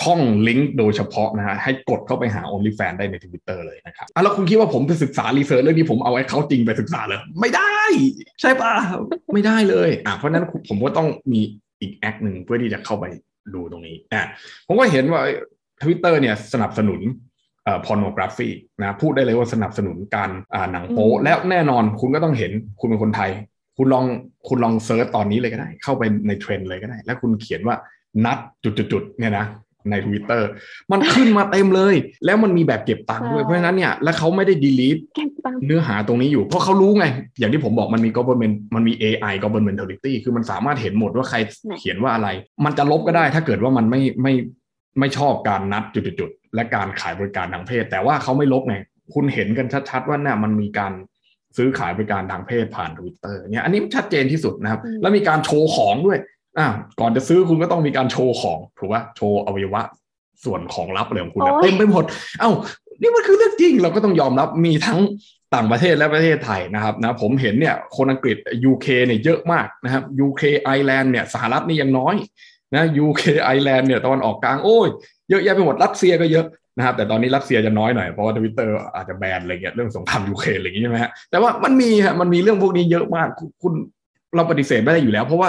[0.00, 7.74] ช่องลิงก์โดยเฉพาะนะฮะให้กดเข้าไปหา OnlyFans ได้ใน Twitter เลยนะครับอะแล้วคุณคิดว่าผมไปศึกษารีเสิร์ชเรื่องนี้ผมเอาไอ้เขาจริงไปศึกษาเลยไม่ได้
[8.40, 8.72] ใช่ปะ
[9.32, 11.40] ไม่ได้เลยอะเพราะนั้นผมก็ต้องมี
[11.80, 13.04] อีกแอคหนึ่งเพื่อที่จะเข้าไป
[13.54, 14.22] ดูตรงนี้อะ
[14.66, 15.22] ผมก็เห็นว่า
[15.82, 17.00] Twitter เนี่ยสนับสนุน
[17.86, 18.48] พอร์โนกราฟี
[18.80, 23.30] นะพูดได้เลยว่าสนับสนุนการอ่าหนังโป๊แล้วแน่นอนคุณก็ต้องเห็นคุณเป็นคนไทย
[23.76, 24.04] คุณลอง
[24.48, 27.76] คุณลอง search ตอนนี้เลยก็ได้ เข้าไปในเทรนด์เลยก็ได้ แล้วคุณเขียนว่า
[28.24, 29.46] นัดจุดๆเนี่ยนะ
[29.90, 30.42] ใน Twitter
[30.92, 31.94] มันขึ้นมาเต็มเลย
[32.24, 34.98] แล้วมันมีแบบเก็บตังค์ด้วยเพราะฉะนั้นเนี่ยแล้วเขาไม่ได้ delete
[35.66, 37.06] เนื้อหาตรงนี้อยู่ เพราะเขารู้ไง
[37.38, 41.38] อย่างที่ผมบอกมันมี government มันมี AI governmentality คือมันสามารถเห็นหมดว่าใคร
[41.78, 42.28] เขียนว่าอะไร
[42.64, 44.32] มันจะลบก็ได้ถ้าเกิดว่ามันไม่ไม่
[44.98, 48.76] ไม่ชอบการนัดจุดๆและการขายบริการทางเพศ แต่ว่าเขาไม่ลบไง
[49.14, 50.92] คุณเห็นกันชัดๆว่าเนี่ยมันมีการ
[51.56, 56.18] ซื้อขายบริการทางเพศผ่านทวิตเตอร์เนี่ยอันนี้ชัดเจนที่สุดนะครับ แล้วมีการโชว์ของด้วย
[56.58, 56.68] อ่า
[57.00, 59.82] ก่อนจะซื้อคุณก็ต้องมีการโชว์ของถูกป่ะโชว์อวัยวะ
[60.44, 62.04] ส่วนของลับอะไรของคุณเต็มไปหมด
[62.40, 62.50] เอ้า
[63.00, 65.00] นี่มันคือเรื่องจริง เราก็ต้องยอมรับมีทั้ง
[65.54, 68.36] ต่างประเทศและประเทศไทยนะครับนะผมเห็นเนี่ยคนอังกฤษ
[68.70, 72.14] UK เนี่ยเยอะมากนะครับ UK ไอร์แลนด์เนี่ยสหรัฐนี่ยังน้อย
[72.74, 74.88] นะ UK ไอร์แลนด์เนี่ยตะวันออกกลางโอ้ย
[75.30, 83.28] เยอะแยะไปหมดรัสเซียก็เยอะนะครับแต่ตอนนี้รัสเซียจะน้อยหน่อยเพราะว่าทวิตเตอร์อาจจะแบนอะไรเงี้ยเรื่องสงครามยูเครนอะไรอย่างงี้ใช่ไหมฮะแต่ว่ามันมีฮะมันมีเรื่องพวกนี้เยอะมาก
[83.62, 83.72] คุณ
[84.36, 85.48] เราปฏิเสธไม่ได้อยู่แล้ว เพราะว่า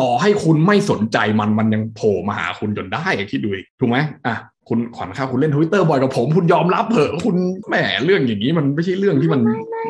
[0.00, 3.48] ต่อให้คุณไม่สนใจมันมันยังโผล่มาหาคุณจนได้คิดดู
[3.80, 4.36] ถูกไหมอะ
[4.68, 7.36] คุณขวัญข้าวคุณเล่นทวิตเตอร์บ่อยกับผม คุณยอมรับเถอะคุณ
[7.68, 9.40] แหมเรื่องอย่างนี้มันไม่ใช่เรื่องที่มัน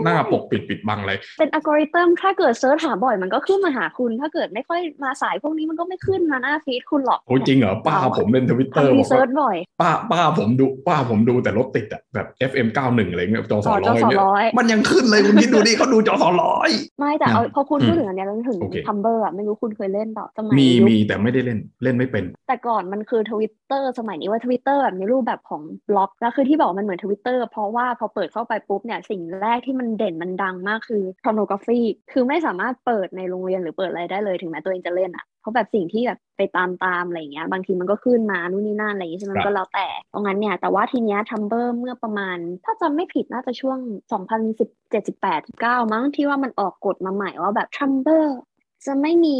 [0.04, 14.18] น่าปกปิดปิดบังเลยเป็นอัลกอริทึมถ้าเกิด search หาบ่อยมันก็ขึ้นมาหาคุณ ถ้าเกิดไม่ค่อยมาสายพวกนี้มันก็ไม่ขึ้นมาหน้าฟีดคุณหรอกโอ้จริงเหรอป้าผมเล่นทวิตเตอร์บอกว่าบ่อยป้าป้าผมดูป้าผมดูแต่รถติดอะแบบ FM 91อะไรเงี้ยจอสองร้อยเนี่
[14.52, 18.58] ยมันยังขึ้นเลยคุณคิดดูดิเขาดูจอสองร้อยไม่แต่พอคุณพูดถึงอันนี้เราถึง
[18.88, 31.80] ทัมเบอร์อะไม่รู้คุณเคยเล่นต่อสมัยมีมีแต่ไม่ได้เล่นเล่นไม่เป็น แต่ก่อนมันคือทวิตเตอร์สมัยนี้ว่าทวิตเตอร์แบบในรูปแบบของบล็อกแล้วคือที่บอกมันเหมือนทวิตเตอร์เพราะว่าพอเปิดเข้าไปปุ๊บเนี่ยสิ่งแรกที่มันเด่นมันดังมากคือ pornography
[32.12, 43.78] คือไม่สามารถเปิดในโรงเรียนหรือเปิดอะไรได้เลยถึงแม้ตัวเองจะเล่นอะ่ะเพราะแบบสิ่งที่แบบไปตามตามอะไรเงี้ยบางทีมันก็ขึ้นมานู่นนี่นั่นอะไรอย่างงี้ใช่ไหมก็แล้วแต่ตรงนั้นเนี่ยแต่ว่าทีเนี้ยทัมเบอร์เมื่อประมาณ ถ้าจำไม่ผิดน่าจะช่วง
[44.38, 48.36] 2017 18 19มั้งที่ว่ามันออกกฎมาใหม่ว่าแบบทัมเบอร์
[48.86, 49.36] จะไม่มี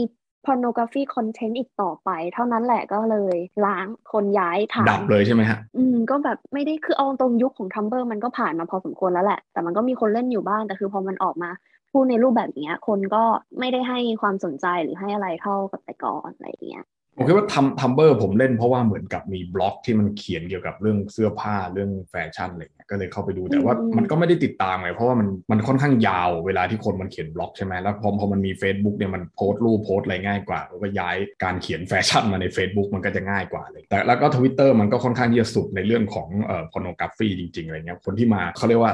[0.46, 11.50] pornography content อีกต่อไป เท่านั้นแหละก็เลยล้างคนย้ายฐานดับเลยใช่ไหมฮะอืมก็แบบไม่ได้คือเอาตรงยุคของทัมเบอร์มันก็ผ่านมาพอสมควรแล้วแหละ แต่มันก็มีคนเล่นอยู่บ้างแต่คือพอมันออกมา
[11.90, 13.22] พูดในรูปแบบนี้คนก็
[13.59, 16.85] ไม่ได้ให้ความสนใจหรือให้อะไรเท่ากับแต่ก่อนอะไรอย่างเงี้ย
[17.16, 38.92] ผมคิดว่าทำ Tumblr ผมเล่นเพราะว่าเหมือนกับมีบล็อกที่มันเขียนเกี่ยวกับเรื่องเสื้อผ้าเรื่องแฟชั่นอะไรเงี้ยก็เลยเข้าไปดูแต่ว่ามันก็ไม่ได้ติดตามไงเพราะว่ามันมันค่อนข้างยาวเวลาที่คนมันเขียนบล็อกใช่ไหมแล้วพอพอมันมี Facebook เนี่ยมันโพสต์รูปโพสต์อะไรง่ายกว่าก็ย้ายการเขียนแฟชั่นมาใน Facebook มันก็จะง่ายกว่าเลย แต่แล้วก็ทวิตเตอร์มันก็ค่อนข้างที่จะสุดในเรื่องของเอ่อ pornography จริงๆอะไรเงี้ยคนที่มาเขาเรียกว่า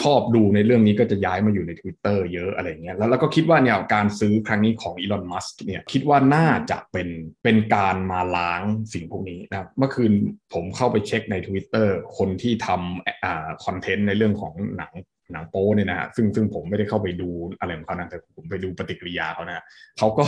[0.00, 7.08] ชอบดูในเรื่องนี้ก็จะย้ายมาอยู่ใน Twitter เยอะอะไรเงี้ยแล้วเราก็คิดว่าเนี่ยการซื้อครั้งนี้ของอีลอนมัสก์เนี่ยคิดว่าน่าจะเป็น
[7.44, 10.12] เป็นการมาล้างสิ่งพวกนี้นะครับเมื่อคืน
[10.54, 14.92] ผมเข้าไปเช็คใน Twitter คนที่ทำอ่าคอนเทนต์ในเรื่องของหนัง
[15.32, 19.64] หนังโป้เนี่ยนะฮะซึ่งซึ่งผมไม่ได้เข้าไปดูอะไรของเขานะแต่ผมไปดูปฏิกิริยาเขานะ
[19.98, 20.26] เขาก็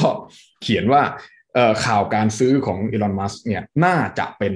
[0.63, 1.03] เขียนว่า
[1.85, 4.55] ข่าวการซื้อของอีลอนมัสเนี่ยน่าจะเป็น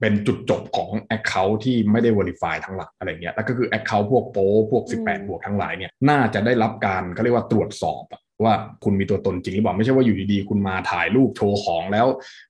[0.00, 8.04] เป็นจุดจบของ Account ที่ไม่ได้ Verify ทั้งหลักอะไรเงี้ยแล้วก็คือ Account พวกโป้พวก 18 บวกทั้งหลายเนี่ยน่าจะได้รับการเขาเรียกว่าตรวจสอบ
[8.44, 12.06] ว่าคุณมีตัวตนจริงหรือเปล่าไม่ใช่ว่าอยู่ดีๆ คุณมาถ่ายรูปโชว์ของแล้ว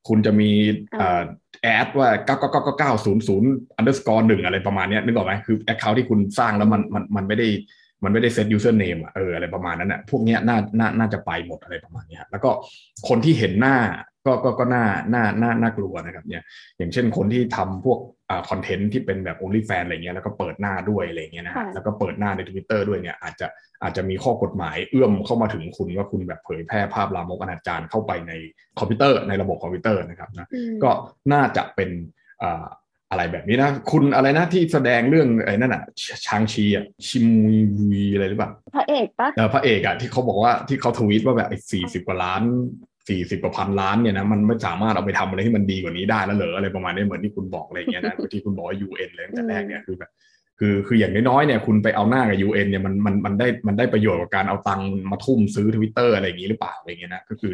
[0.09, 0.51] คุณจะมี
[1.62, 7.48] แอดว่า9 9 9 9 0 0 underscore หนึ่งอะไรประมาณนี้นึกออกไหมคือ Account ที่คุณสร้างแล้วมันมันมันไม่ได้
[8.05, 12.51] มันไม่ได้เซต username เอออะไรประมาณนั้นอะพวกเนี้ยน่าน่าน่าจะไปหมดอะไรประมาณนี้แล้วก็
[13.09, 13.77] คนที่เห็นหน้า
[14.27, 16.42] ก็ก็ก็น่าน่าน่าน่ากลัวนะครับเนี่ย
[16.79, 18.17] อย่างเช่นคนที่ทำพวกอ่า
[18.51, 23.47] คอนเทนต์ที่เป็นแบบ only fan อะไรเงี้ยแล้วก็เปิดหน้าด้วยอะไรเงี้ยนะฮะแล้วก็เปิดหน้าใน Twitter ด้วยเนี่ยอาจจะ
[23.83, 28.33] อาจจะมีข้อกฎหมายเอื้อมเข้ามาถึงคุณว่าคุณแบบเผยแพร่ภาพลามกอนาจารเข้าไปใน
[28.79, 30.49] คอมพิวเตอร์ในระบบคอมพิวเตอร์นะครับนะ
[30.85, 30.91] ก็
[31.33, 31.91] น่าจะเป็น
[32.43, 32.64] อ่า
[33.11, 35.83] อะไรแบบนี้นะ คุณอะไรนะที่แสดงเรื่องไอ้นั่นอะ
[36.27, 42.43] Shang-Chi อะ Simu Liu อะไรหรือเปล่าพระเอกปะเออพระเอกอะที่เขาบอกว่าที่เขาทวีตว่าแบบไอ้สี่สิบกว่าล้าน
[43.09, 50.11] สี่สิบกว่าพันล้านเนี่ยนะมันไม่สามารถเอาไปทำอะไรที่มันดีกว่านี้ได้แล้วเหรออะไรประมาณนี้เหมือนที่คุณบอกอะไรเงี้ยนะที่คุณบอกว่ายูเอ็นเลยตั้งแต่แรกเนี่ยคือแบบ
[50.59, 57.53] คือคืออย่างน้อยๆเนี่ยคุณไปเอาหน้ากับยูเอ็นเนี่ยมันมันมันได้มันได้ประโยชน์กับการเอาตังค์มาทุ่มซื้อทวิตเตอร์อะไรอย่างนี้หรือเปล่าอะไรเงี้ยนะก็คือ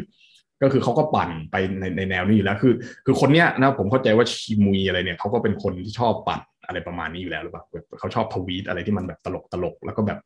[0.61, 2.73] ก็คือเขาก็ปั่นไปในในแนวนี้อยู่แล้วคือ
[3.05, 7.63] คือคนเนี้ยนะผมเข้าใจว่า Simu อะไรเนี่ยเขาก็เป็นคนที่ชอบปั่นอะไรประมาณนี้อยู่แล้วหรือเปล่า
[7.99, 10.19] เขาชอบทวีตอะไรที่มันแบบตลกตลกแล้วก็แบบ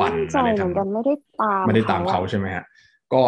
[0.00, 2.64] ปั่นอะไรทำไม่ได้ตามไม่ได้ตามเขาใช่ไหมฮะ
[3.12, 3.22] ก็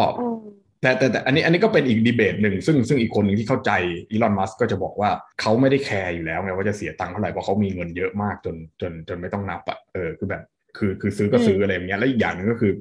[0.81, 3.71] แต่แต่แต่อันนี้อันนี้ก็เป็นอีกดีเบตหนึ่งซึ่งซึ่งอีกคนหนึ่งที่เข้าใจ
[4.11, 5.09] อีลอนมัสก์ก็จะบอกว่า
[5.41, 10.43] เขาไม่ได้แคร์อยู่แล้วไงว่าจะเสียตังค์เท่าไหร่เพราะเขามีเงินเยอะมากจนจนจนไม่ต้องนับอะเออคือแบบ
[10.77, 12.73] คือคือซื้อก็ซื้ออะไรอย่างเงี้ยแล้วอีกอย่างนึงก็คือ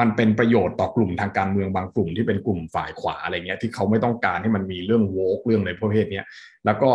[0.00, 6.24] มันเป็นประโยชน์ต่อกลุ่มทางการเมืองบางกลุ่มที่เป็นกลุ่มฝ่ายขวาอะไรเงี้ยที่เขาไม่ต้องการให้มันมีเรื่อง woke เรื่องในประเภทเนี้ย
[6.66, 6.90] แล้วก็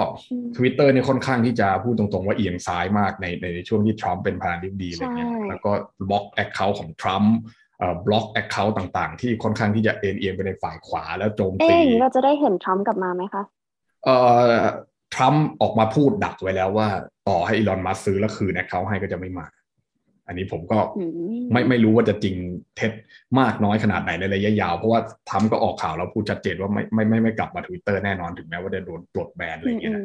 [0.56, 5.72] ทวิตเตอร์เนี่ยค่อนข้างที่จะพูดตรงๆว่าเอียงซ้ายมากในในช่วงที่ทรัมป์เป็นประธานาธิบดีอะไรเงี้ยแล้วก็
[6.10, 7.36] block account ของทรัมป์
[8.06, 13.43] block account ต่างๆ ที่ค่อนข้างที่จะเอนเอียงไปในฝ่ายขวาแล้วโจมตีเอ๊เราจะได้เห็นทรัมป์กลับมาไหมคะ
[14.03, 14.15] เอ่
[14.51, 14.63] อ
[15.15, 16.87] ทรัมป์ออกมาพูดดักไว้แล้วว่า
[17.29, 19.45] ต่อให้อีลอนมัสก์ซื้อแล้วคืน account ให้ก็จะไม่มา
[20.27, 20.77] อันนี้ผมก็
[21.51, 22.35] ไม่ไม่รู้ว่าจะจริง
[22.75, 22.91] เท็จ
[23.39, 30.03] มากน้อยขนาดไหนในระยะยาว เพราะว่าทรัมป์ก็ออกข่าวแล้วพูดชัดเจนว่าไม่ไม่ไม่ไม่กลับมาทวิตเตอร์แน่นอนถึงแม้ว่าจะโดนปลดแบนอะไรอย่างเงี้ยนะ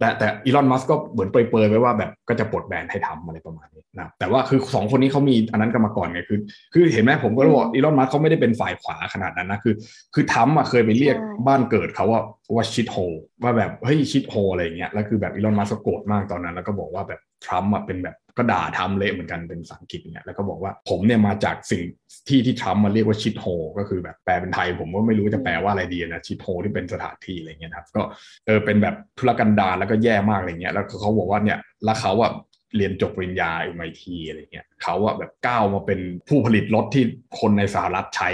[0.00, 6.38] แต่แต่อีลอนมัสก์ก็เหมือนเปรยๆไว้ว่าแบบก็จะปลดแบนให้ทรัมป์อะไรประมาณนี้นะแต่ว่าคือสองคนนี้เขามีอันนั้นกันมาก่อนไงคือ
[6.72, 9.74] คือเห็นไหมผมก็บอกอีลอนมัสเขาไม่ได้เป็นฝ่ายขวาขนาดนั้นนะคือ
[10.14, 12.20] คือทำอะเคยไปเรียกบ้านเกิดเขาว่า
[12.54, 12.96] ว่าชิดโฮ
[13.42, 21.82] ว่าแบบเฮ้ยชิดโฮอะไรอย่างเงี้ยแล้วคือแบบอีลอนมัสก็โกรธมากตอนนั้น แล้วก็บอกว่าแบบทรัมป์เป็นแบบก็ด่าทำเละเหมือนกันเป็นภาษาอังกฤษเนี่ยแล้วก็บอกว่าผมเนี่ยมาจากสิ่ง
[22.28, 23.46] ที่ที่ทรัมมาเรียกว่าชิดโฮ
[23.78, 28.02] ก็คือแบบแปลเป็นไทย ผมก็ไม่รู้จะแปลว่าอะไรดีนะชิดโฮที่เป็นสถานที่อะไรเงี้ยครับก็
[28.46, 32.32] เออเป็นแบบธุรกันดารแล้วก็แย่มากอะไรเงี้ยแล้วเขาบอกว่าเนี่ยแล้วเขาอะ
[32.76, 37.04] เรียนจบปริญญาอ MIT อะไรเงี้ยเขาอะแบบก้าวมาเป็นผู้ผลิตรถที่
[37.40, 38.30] คนในสหรัฐใช้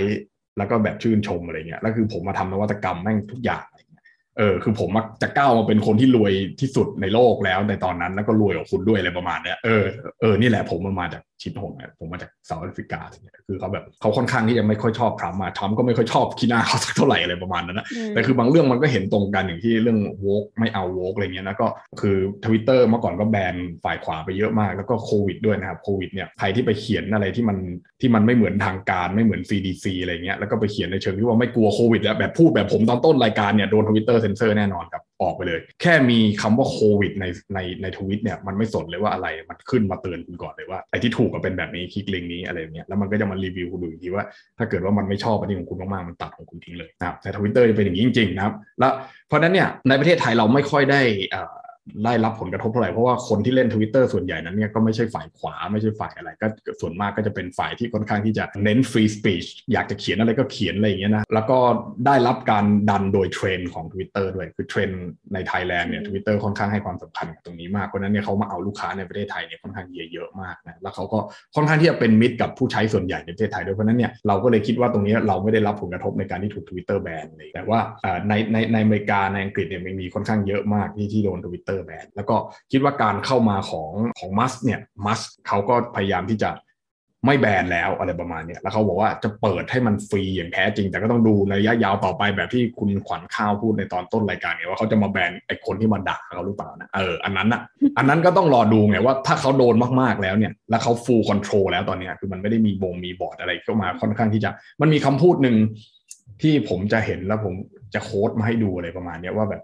[0.59, 3.65] แล้วก็แบบชื่นชมอะไรเงี้ยแล้วคือผมมาทำนวัตกรรมแม่งทุกอย่าง
[4.39, 4.91] เออคือผม
[5.23, 9.85] จะก้าวมาเป็นคนที่รวยที่สุดในโลกแล้วในตอนนั้นแล้วก็รวยกว่าคุณด้วยอะไรประมาณเนี้ยเออ
[10.21, 21.67] เออนี่แหละผมมันมาจากชิดโฮเนี่ยผมมาจากเซาท์แอฟริกาเนี่ยคือเขาแบบเขาค่อนข้างที่จะไม่ค่อยชอบทรัมป์มาทรัมป์ก็ไม่ค่อยชอบคีน่าเขาสักเท่าไหร่อะไรประมาณนั้นนะแต่คือบางเรื่องมันก็เห็นตรงกันอย่างที่เรื่องโวกไม่เอาโวกอะไรเงี้ยนะก็
[22.01, 27.59] คือทวิตเตอร์เมื่อก่อนก็แบนฝ่ายขวาไปเยอะมาก แล้วก็โควิดด้วยนะครับโควิดเนี่ยใครที่ไปเขียนอะไรที่มัน
[28.01, 44.25] ที่มันไม่เหมือนทางการไม่เหมือน CDC อะไรเงี้ยแล้วก็ไปเขียนในเชิงที่ว่าไม่กลัวโควิดแล้วแบบพูดแบบผมตอนต้นรายการเนี่ยโดนทวิตเตอร์เซนเซอร์แน่นอนครับออกไปเลย แค่มีคำว่าโควิดในในในทวีตเนี่ยมันไม่สนเลยว่าอะไรมันขึ้นมาเตือนคุณก่อนเลยว่าไอ้ที่ถูกก็เป็นแบบนี้คลิกลิงก์นี้อะไรเงี้ยแล้วมันก็จะมารีวิวคุณดูอีกทีว่า
[44.59, 48.93] ถ้าเกิดว่ามันไม่ชอบอันนี้ของคุณมากๆมันตัดของคุณทิ้งเลยนะครับแต่ทวิตเตอร์จะเป็นอย่างนี้จริงๆนะครับแล้ว
[49.29, 51.03] เพราะนั้นเนี่ยในประเทศไทยเราไม่ค่อยได้
[51.35, 51.55] อ่า
[52.05, 56.47] ได้รับผลกระทบเท่าไหร่เพราะว่าคนที่เล่นทวิตเตอร์ส่วนใหญ่นั้นเนี่ยก็ไม่ใช่ฝ่ายขวาไม่ใช่ฝ่ายอะไร ก็
[56.81, 61.59] ส่วนมากก็จะเป็นฝ่ายที่ค่อนข้างที่จะเน้น free speech อยากจะเขียนอะไรก็เขียนอะไรอย่างเงี้ยนะแล้วก็
[62.07, 65.03] ได้รับการดันโดยเทรนด์ของ Twitter ด้วยคือเทรนด์
[65.35, 71.19] ในไทยแลนด์เนี่ยทวิตเตอร์ค่อนข้างให้ความสำคัญกับตรงนี้มากเพราะนั้นเนี่ยเขามาเอาลูกค้าในประเทศไทยเนี่ยค่อนข้างเยอะมากนะแล้วเขาก็
[71.55, 77.81] ค่อนข้างที่จะเป็นมิตรกับผู้ใช้ส่วนใหญ่ในประเทศไทยด้วยเพราะนั้นเนี่ยเราก็เลยคิดว่าตรงนี้เราไม่ได้รับผลกระทบในการที่ถูกทวิตเตอร์แบนเลยแต่ว่า
[78.29, 82.37] ในในในอเมริกาในอังกฤษเนี่ยมันมีค่อนข้างเยอะมากที่ที่โดนทวิตเตอร์แบนแล้วก็
[82.73, 86.51] คิดว่าการเข้ามาของของมัสก์เนี่ยมัสก์เขาก็พยายามที่จะ
[87.27, 97.63] ไม่แบนแล้วอะไรประมาณนี้แล้วเขาบอกว่าจะเปิดให้มันฟรีอย่างแท้จริง แต่ก็ต้องดูในระยะยาวต่อไปแบบที่คุณขวัญข้าวพูดในตอนต้นรายการเนี่ยว่าเขาจะมาแบนไอ้คนที่มาด่าเขาหรือเปล่านะเอออันนั้นอะ
[97.99, 105.57] อันนั้นก็ต้องรอดูไงว่าถ้าเขาโดนมากๆแล้วเนี่ย แล้วเขา full control แล้วตอนนี้คือมันไม่ได้มีบงมีบอร์ดอะไรเข้ามาค่อนข้างที่จะ มันมีคำพูดหนึ่ง
[106.43, 107.55] ที่ผมจะเห็นแล้วผม
[107.95, 109.63] จะ quote มาให้ดูอะไรประมาณนี้ว่าแบบ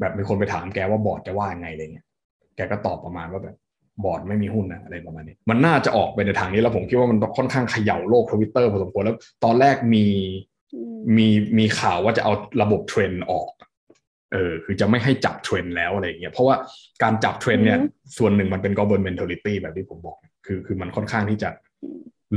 [0.00, 2.06] แบบมีคนไปถามแกว่าบอร์ดจะว่าไงอะไรเงี้ย
[2.56, 3.56] แกก็ตอบประมาณว่าแบบ
[4.04, 10.06] บอร์ดไม่มีหุ้นนะอะไรประมาณนี้ มันน่าจะออกไปในทางนี้แล้วผมคิดว่ามันค่อนข้างเขย่าโลกทวิตเตอร์พอสมควรแล้ว ตอนแรกมี
[11.16, 11.28] มี
[11.58, 13.50] มีข่าวว่าจะเอาระบบเทรนด์ออก
[14.32, 16.56] เออคือจะไม่ให้จับเทรนด์แล้วอะไรเงี้ยเพราะว่า
[17.02, 17.78] การจับเทรนด์เนี่ย
[18.18, 21.50] ส่วนหนึ่งมันเป็น governmentality แบบที่ผมบอก คือคือมันค่อนข้างที่จะ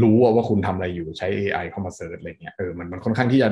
[0.02, 3.50] รู้ว่าคุณทำอะไรอยู่ใช้ AI เข้ามา search อะไรเงี้ยเออมันมันค่อนข้างที่จะ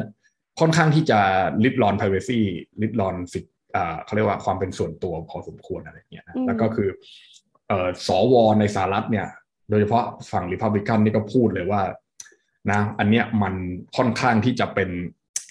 [0.60, 1.20] ค่อนข้างที่จะ
[1.63, 2.39] ลิดรอน privacy
[2.82, 3.53] ลิดรอนสิทธิ์อ่า
[4.03, 6.89] เขาเรียกว่าความเป็นส่วนตัวพอสมควรอะไรเงี้ยนะแล้วก็คือ
[7.67, 9.27] เอ่อส.ว.ในสหรัฐเนี่ย
[9.69, 11.81] โดยเฉพาะฝั่งริพับลิกันนี่ก็พูดเลยว่า
[12.71, 13.53] นะอันเนี้ยมัน
[13.97, 14.89] ค่อนข้างที่จะเป็น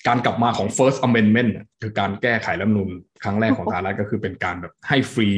[0.09, 2.91] การกลับมาของ first amendment คือการแก้ไขรัฐธรรมนูญ
[3.23, 5.29] ครั้งแรกของสหรัฐก็คือเป็นการแบบให้ฟรี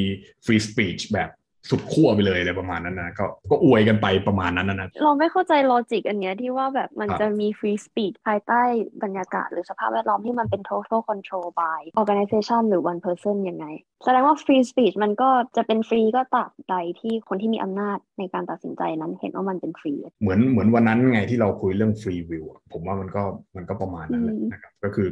[0.44, 1.30] free speech แบบ
[1.70, 8.62] สุดขั้วไปเลยอะไรประมาณนั้นนะก็ก็อวยกันไปประมาณนั้นนะเราไม่เข้าใจ logic อันเนี้ยที่ว่าแบบมันจะมี free speech ภายใต้
[9.02, 13.66] บรรยากาศหรือสภาพแวดล้อมที่มันเป็น total control by organization หรือ one person ยังไง
[14.04, 23.22] แสดงว่า free speech มันก็จะเป็นฟรีก็ตราบใดที่คนที่มีอำนาจในการตัดสินใจนั้นเห็นว่ามันเป็นฟรี เหมือนเหมือนวันนั้นไงที่เราคุยเรื่อง free will ผมว่ามันก็
[23.56, 25.08] มันก็ประมาณนั้นแหละนะครับก็คือ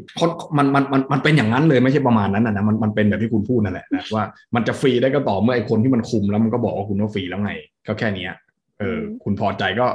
[0.56, 4.24] มันมันมันมันเป็นอย่างนั้นเลยไม่ใช่ประมาณนั้นนะมันมันเป็นแบบที่คุณพูดนั่นแหละนะว่า
[4.54, 7.52] มันจะฟรีได้ก็ต่อเมื่อไอ้คนที่มันคุมแล้วมันก็บอกว่าคุณว่าฟรีแล้วไง
[7.86, 8.26] ก็แค่นี้
[8.78, 9.86] เออคุณพอใจก็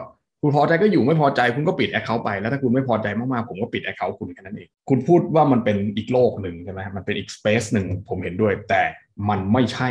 [0.42, 8.84] คุณพอใจก็อยู่ไม่พอใจคุณก็ปิด account ไปแล้วถ้าคุณไม่พอใจมากๆผมก็ปิด account คุณแค่นั้นเองคุณพูดว่ามันเป็นอีกโลกหนึ่งใช่ไหมมันเป็นอีก space หนึ่งผมเห็นด้วย แต่
[9.30, 9.90] มันไม่ใช่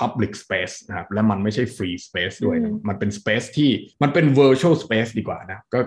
[0.00, 3.70] Public Space นะครับและมันไม่ใช่ Free Space ด้วยนะมันเป็น Space ที่
[4.02, 5.80] มันเป็น Virtual Space ดีกว่านะก็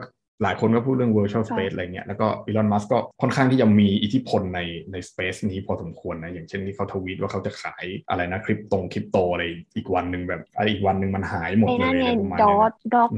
[0.44, 4.60] หลายคนก็พูดเรื่อง virtual space อะไรเงี้ยแล้วก็อีลอนมัสก์ก็ค่อนข้างที่จะมีอิทธิพลใน
[4.92, 9.44] ใน space นี้พอสมควรนะอย่างเช่นที่เขาทวีตว่าเขาจะขายอะไรนะคริปตงคริปโตอะไร
[9.76, 13.10] อีกวันหนึ่งแบบอะไรอีกวันหนึ่งมันหายหมดเลยอะไรประมาณนี้ดอทดอก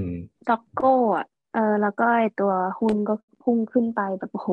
[0.50, 4.50] ดอกโก้อะเออแล้วก็ไอตัวหุ้นก็พุ่งขึ้นไปแบบโห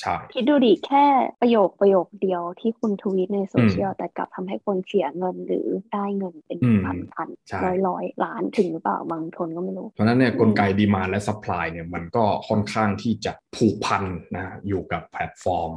[0.00, 1.04] ใช่คิดดูดิแค่
[1.40, 7.28] ประโยคประโยคเดียวที่คุณทวีตในโซเชียลแต่กลับทำให้คนเสียเงินหรือได้เงินเป็นพันพัน
[7.64, 14.04] ร้อยร้อยล้านถึงหรือเปล่าบางคนก็ไม่รู้ เพราะนั้นเนี่ยกลไก demand และ supply เนี่ยมันก็ค่อนข้างที่จะผูกพัน
[14.36, 15.72] นะอยู่กับแพลตฟอร์ม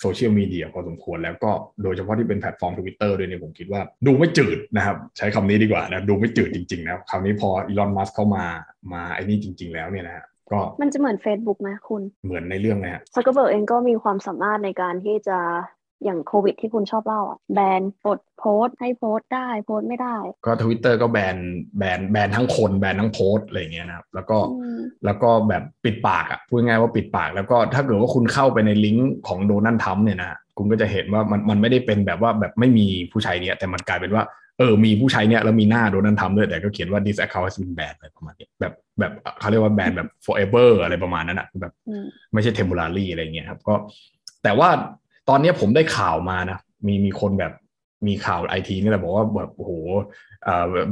[0.00, 1.50] โซเชียลมีเดียพอสมควรแล้วก็
[1.82, 8.44] โดยเฉพาะที่เป็นแพลตฟอร์มทวิตเตอร์ด้วยเนี่ยผมคิดว่าดูไม่จืดนะครับ ใช้คำนี้ดีกว่านะดูไม่จืดจริงๆนะคราวนี้พออีลอนมัสก์เข้ามา
[8.92, 15.38] มาไอ้นี่จริง ๆ แล้วเนี่ยนะ ก็มันจะเหมือน Facebook ไหมคุณ เหมือนในเรื่องเลยฮะซักเกอร์เบิร์กเองก็มีความสามารถในการที่จะ
[16.04, 21.36] อย่างโควิดที่คุณชอบเล่าอะแบนปลดโพสต์ให้โพสต์ได้โพสต์ไม่ได้ ก็ทวิตเตอร์ก็แบน
[21.78, 24.38] แบนแบนทั้งคนแบนทั้งโพสอะไรเงี้ยนะครับแล้วก็
[25.04, 34.24] แล้วก็แบบปิดปากอะพูดง่ายว่าปิดปาก แล้วก็ถ้าเกิดว่าคุณเข้าไปในลิงก์ของโดนัลด์ทัมเนี่ยนะคุณก็จะเห็นว่ามันมันไม่ได้เป็นแบบว่าแบบไม่มีผู้ใช้เนี่ยแต่มันกลายเป็นว่า
[34.58, 41.72] เออมีผู้ใช้เนี่ยแล้วมีหน้าโดนัลด์ทัมด้วยแต่ก็เขียนว่า this account has been banned อะไรประมาณนี้แบบแบบเขาเรียกว่าแบนแบบ forever อะไรประมาณนั้นอะแบบ
[42.32, 43.74] ไม่ใช่ temporary อะไรเงี้ยครับก็
[44.42, 44.68] แต่ว่า
[45.28, 47.52] ตอนนี้ผมได้ข่าวมานะมีมีคนแบบ
[48.06, 49.72] มีข่าวไอทีนี่แหละบอกว่าแบบโอ้โห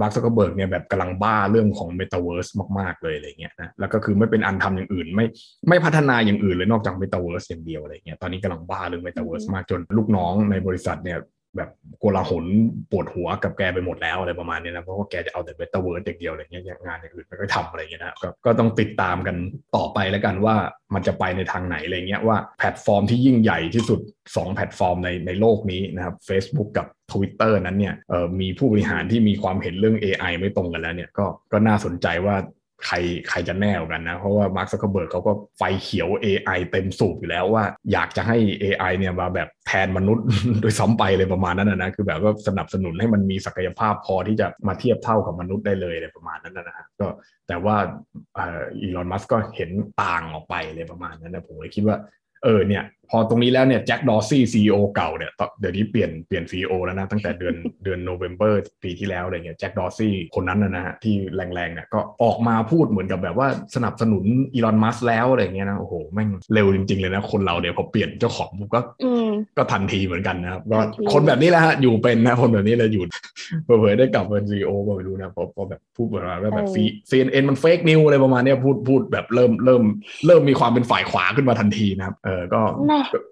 [0.00, 5.26] มาร์คซักเคอร์เบิร์กเนี่ยแบบกำลังบ้าเรื่องของ Metaverse มาก ๆ เลยอะไรเงี้ยนะแล้วก็คือไม่เป็นอันทำอย่างอื่น ไม่
[5.68, 11.18] ไม่พัฒนาอย่างอื่นเลยนอกจาก Metaverse อย่างเดียวอะไรเงี้ยตอนนี้กำลังบ้าเรื่อง Metaverse มากจนลูกน้องในบริษัทเนี่ย
[11.56, 12.44] แบบโกลาหล
[12.90, 19.36] ปวดหัวกับแกไปหมดแล้วอะไรประมาณนี้นะเพราะว่าแกจะเอาแต่เบต้าเวิร์ดอย่างเดียวอะไรเงี้ยงานอย่างอื่นไม่ค่อยทำอะไรเงี้ยนะก็ก็ต้องติดตามกัน
[19.76, 20.56] ต่อไปแล้วกันว่า
[20.94, 27.94] มันจะไปในทางไหนอะไรเงี้ยว่าแพลตฟอร์มที่ยิ่งใหญ่ที่สุด 2 แพลตฟอร์มในในโลกนี้นะครับ Facebook กับ Twitter นั้นเนี่ย
[28.40, 32.36] มีผู้บริหารที่มีความเห็นเรื่อง AI ไม่ตรงกันแล้วเนี่ยก็ก็น่าสนใจว่า
[32.86, 32.96] ใคร
[33.28, 40.24] ใครจะแน่กันนะ เพราะว่ามาร์คซักเคอร์เบิร์กเขาก็ไฟเขียว AI เต็มสูบอยู่แล้วว่าอยากจะให้ AI เนี่ยมาแบบแทนมนุษย์
[40.60, 47.06] ด้วยซ้ำไปเลยประมาณนั้นนะคือแบบว่าสนับสนุนให้มันมีศักยภาพพอที่จะมาเทียบเท่ากับมนุษย์ได้เลยอะไรประมาณนั้นนะฮะก็
[47.48, 47.76] แต่ว่า
[48.80, 49.70] อีลอนมัสก็เห็น
[50.02, 51.96] ต่างออกไปเลยประมาณนั้นนะผมเลยคิดว่า
[52.44, 68.80] เออเนี่ย พอตรงนี้แล้วเนี่ยแจ็คดอร์ซี่ซีอเก่าเนี่ยเดี๋ยวนี้เปลี่ยนเปลี่ยนซีอแล้วนะ ตั้งแต่เดือนเดือนโนเวม ber ปีที่แล้วอะไรเงี้ยแจ็คดอร์ซี่คนนั้นนะฮะที่แรงๆเนี่ยก็ออกมาพูดเหมือนกับแบบว่าสนับสนุนอีลอนมัสแล้วอะไรเงี้ยนะโอ้โหแม่งเร็วจริง ๆ เลยนะคนเราเนี่ยพอเปลี่ยนเจ้าของก็
[69.56, 70.78] ก็ทันทีเหมือนกันนะครับก็
[71.12, 73.04] คนแบบนี้แหละฮะอยู่เป็นนะคนแบบนี้เลยอยู่
[73.64, 79.82] เผื่อได้กลับเป็นซีอก็ไม่รู้นะพอพอแบบพูดแบบว่าแบบ CNN มัน fake news อะไรประมาณนี้พูดพูดแบบเริ่มเริ่ม
[80.26, 82.60] เริ่มมีความเป็นฝ่ายขวาขึ้นมาทันทีนะครับเออก็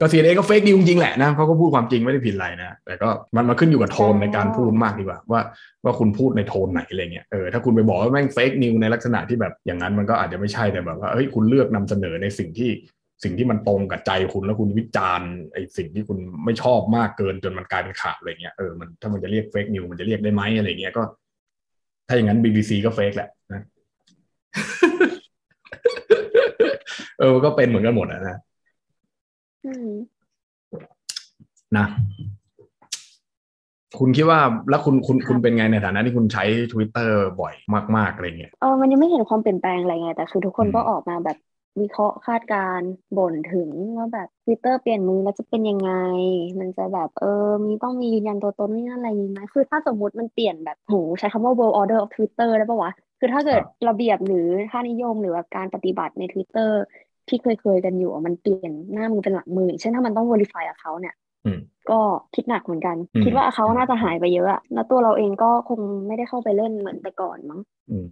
[0.01, 5.41] ก็ CNN ก็ fake news จริงแหละนะเขาก็พูดความจริงไม่ได้ผิดอะไรนะแต่ก็มันมาขึ้นอยู่กับโทนในการพูดมากดีกว่าว่า
[5.85, 12.71] ว่าคุณพูดในโทนไหนอะไรเงี้ยเออถ้าคุณไปบอกว่าแม่ง fake news ในลักษณะที่แบบอย่างนั้นมันก็อาจจะไม่ใช่แต่แบบว่าเฮ้ยคุณเลือกนำเสนอในสิ่งที่
[13.25, 21.03] สิ่งที่มันตรงกับใจคุณแล้วคุณวิจารณ์ไอ้สิ่งที่คุณไม่ชอบมากเกินจนมันกลายเป็นข่าวอะไรเงี้ยเออมันถ้ามันจะเรียกเฟกนิวมันจะเรียกได้ไหมอะไรเงี้ยก็
[22.09, 23.63] ถ้าอย่างนั้น BBC ก็เฟกแหละนะ
[27.19, 28.39] เออก็เป็นเหมือนกันหมดนะ
[29.67, 29.77] นะ
[31.77, 31.87] นะ
[33.99, 37.55] คุณคิดว่าแล้วคุณคุณคุณเป็นไงในฐานะที่คุณใช้ Twitter บ่อย
[37.97, 41.39] มาก ๆ อะไรเงี้ยเออมันยังไม่เห็นความเปลี่ยนแปลงอะไรไง แต่คือทุกคนก็ออกมาแบบ
[41.81, 42.81] วิเคราะห์คาดการ
[43.19, 45.93] บ่นถึงว่าแบบ Twitter เปลี่ยนมือแล้วจะเป็นยังไง
[46.61, 56.71] มันจะแบบเออ มีต้องมียืนยันตัวตนนี่อะไรอย่างไหมคือถ้าสมมุติมันเปลี่ยนแบบโหใช้คำว่า world order of Twitter ได้ปะวะ คือถ้าเกิดระเบียบหรือค่านิยมหรือแบบการปฏิบัติใน Twitter
[57.29, 61.15] ที่เคยเคยกันอยู่มันเปลี่ยนหน้ามือเป็นหลังมือเช่นถ้ามันต้อง verify กับเขาเนี่ย
[61.91, 62.01] ก็
[62.35, 67.61] คิดหนักเหมือนกัน คิดว่าเขาน่าจะหายไปเยอะแล้วตัวเราเองก็คงไม่ได้เข้าไปเล่นเหมือนแต่ก่อนมั้ง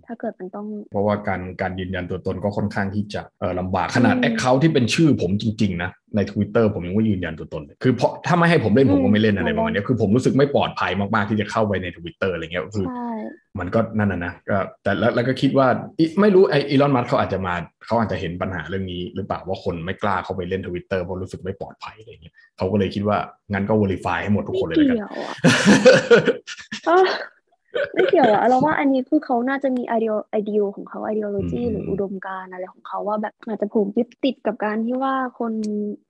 [0.07, 12.87] ถ้าเกิดมันต้อง เพราะว่าการการยืนยันตัวตนก็ค่อนข้างที่จะเออลำบากขนาด account ที่เป็นชื่อผมจริงๆนะใน Twitter ผมยังไม่ยืนยันตัวตน คือเพราะถ้าไม่ให้ผมเล่นผมก็ไม่เล่นอะไรประมาณนี้คือผมรู้สึกไม่ปลอดภัยมากๆที่จะเข้าไปใน Twitter อะไรเงี้ยคือ
[13.61, 15.67] มันก็นั่นนะนะก็แต่แล้วแล้วก็คิดว่า
[16.21, 17.55] ไม่รู้ไออีลอนมัสก์เขาอาจจะมา
[17.87, 23.19] เขาอาจจะเห็นปัญหาเรื่องนี้ หรือเปล่าว่าคนไม่กล้าเข้าไปเล่นทวิตเตอร์เพราะรู้สึกไม่ปลอดภัยอะไรเงี้ยเขาก็เลยคิดว่า
[23.53, 24.99] งั้นก็ verify ให้หมดทุกคนเลยกัน
[27.95, 35.53] ไม่เกี่ยวอะเราว่าอันนี้คือเขาน่าจะมีไอเดียไอเดียของเขา ideology หรืออุดมการณ์อะไรของเขาว่าแบบอาจจะผูกยึดติดกับการที่ว่าคน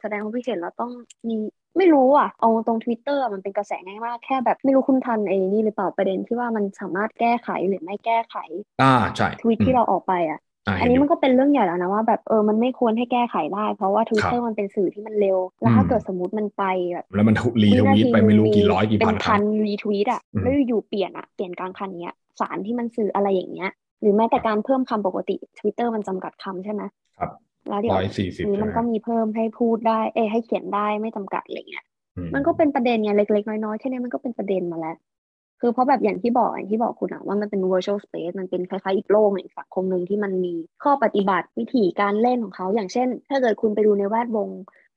[0.00, 0.92] แสดงความคิดเห็นแล้วต้อง
[1.28, 1.34] มี
[1.76, 8.36] ไม่รู้อะ เอาตรงทวิตเตอร์มันเป็นกระแสง่ายมากแค่แบบไม่รู้คุณทันไอ้นี่หรือเปล่าประเด็นที่ว่ามันสามารถแก้ไขหรือไม่แก้ไข
[8.80, 10.38] อ่าใช่ทวิตที่เราออกไปอะ
[10.80, 26.82] อันนี้มันก็เป็นเรื่องใหญ่แล้วนะว่าแบบเออมันไม่ควรให้แก้ไขได้ เพราะว่าทวิตเตอร์มันเป็นสื่อที่มันเร็ว แล้วถ้าเกิดสมมติมันไปแบบแล้วมันรีทวีตไปไม่รู้กี่ร้อยกี่พันพันรีทวีตอะแล้วอยู่เปลี่ยนอะเปลี่ยนกลางคันเนี้ยสารที่มันสื่ออะไรอย่างเงี้ยหรือแม้แต่การเพิ่มคำปกติทวิตเตอร์มันจำกัดคำใช่ไหม
[27.18, 27.30] ครับ
[27.68, 27.94] แล้วเดี๋ยว
[28.48, 31.84] นี้มันก็มีเพิ่มให้พูดได้ เอให้เขียนได้ไม่จำกัดอะไรเงี้ย
[32.34, 34.96] มันก็เป็นประเด็นไงเล็กๆน้อยๆแค่นี้มันก็เป็นประเด็นมาแล้ว
[35.60, 44.48] คือเพราะแบบอย่างที่บอกอย่างที่บอกคุณอะว่ามันเป็น virtual space มันเป็นคล้ายๆอีกโลกหนึ่งสังคมหนึ่งที่มันมีข้อปฏิบัติวิธีการเล่นของเขา อย่างเช่น ถ้าเกิดคุณไปดูในแวดวง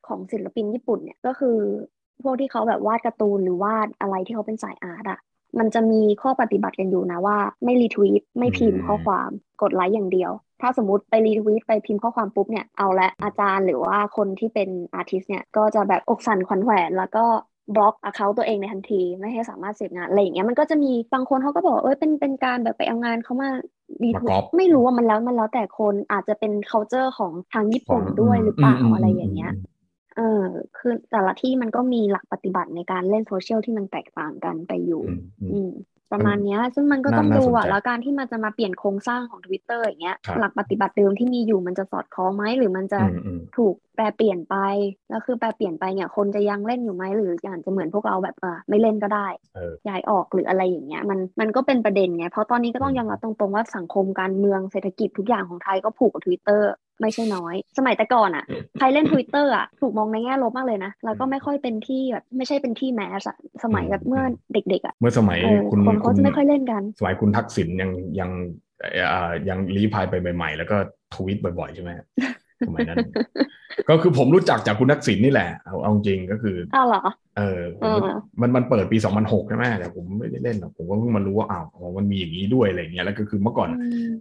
[0.08, 1.58] ของศิลปินญี่ปุ่นเนี่ยก็คือ
[2.24, 5.20] พวกที่เขาแบบวาดการ์ตูนหรือวาดอะไรที่เขาเป็นสายอาร์ตอะ
[5.60, 9.30] มันจะมีข้อปฏิบัติกันอยู่นะว่า ไม่รีทวีตไม่พิมพ์ข้อความ
[9.62, 17.26] กดไลค์อย่างเดียว ถ้าสมมติไปรีทวีตไปพิมพ์ข้อความปุ๊บเนี่ยเอาละอาจารย์หรือว่าคนที่เป็น artist เนี่ยก็จะแบบอกสั่นขวัญแขวนแล้วก็
[17.76, 23.50] บล็อก account ตัวเองในทันทีไม่ให้สามารถเสพงานอะไรอย่างเงี้ยมันก็จะมีบางคนเขาก็บอกเอ้ยเป็นเป็นการแบบไปเอางานเขามา
[24.04, 24.10] ดี
[24.58, 29.54] ไม่รู้ว่ามันแล้วมันแล้วแต่คนอาจจะเป็น culture ของทางญี่ปุ่นด้วยหรือเปล่าอะไรอย่างเงี้ย
[30.18, 30.44] เออ
[30.78, 35.04] คือแต่ละที่มันก็มีหลักปฏิบัติในการเล่นโซเชียลที่มันแตกต่างกันไปอยู่
[35.52, 35.72] อืม
[36.12, 43.00] ประมาณนี้ซึ่งมันก็ต้องดูอะแล้วการที่มันจะมาเปลี่ยนโครงสร้างของ Twitter อย่างเงี้ยหลักปฏิบัติเดิมที่มีอยู่มันจะสอดคล้องไหมหรือมันจะ
[43.58, 44.56] ถูกแปลเปลี่ยนไป
[45.10, 49.28] แล้วคือแปลเปลี่ยนไปเนี่ยคนจะยังเล่นอยู่ไหมหรืออย่างจะเหมือนพวกเราแบบเออไม่เล่นก็ได้
[49.88, 56.62] ย้ายออกหรืออะไรอย่างเงี้ยมันมันก็เป็นประเด็นไงเพราะตอนนี้ก็ต้องยอมรับตรงๆว่าสังคมการเมืองเศรษฐกิจทุกอย่างของไทยก็ผูกกับ Twitter
[57.02, 58.44] ไม่ใช่น้อย สมัยแต่ก่อนอะ
[58.78, 65.40] ใครเล่น Twitter อะถูกมองในแง่ลบมากเลยนะ แล้วก็ไม่ค่อยเป็นที่แบบไม่ใช่เป็นที่แมสอะสมัยแบบเมื่อเด็กๆอะเมื่อสมัย
[65.72, 68.30] คุณคนเขาจะไม่ค่อยเล่นกัน สมัยคุณทักษิณยังยัง
[69.50, 70.76] ยังรีพายไปใหม่ ๆ แล้วก็
[71.16, 71.90] ทวิตบ่อยๆใช่ไหม
[72.68, 72.98] สมัยนั้น
[73.90, 77.02] ก็คือผมรู้จักจากคุณทักษิณนี่แหละ เอาเอาจริงก็คืออ้าวเหรอ
[77.38, 77.62] เออ
[78.42, 81.66] มันมันเปิดปีสองพันหกใช่ไหมแต่ผมไม่ได้เล่นหรอกผมก็เพิ่งมารู้ว่าอ้าว
[81.98, 83.70] มันมีอย่างนี้ด้วยอะไรเงี้ยแล้วก็คือเมื่อก่อน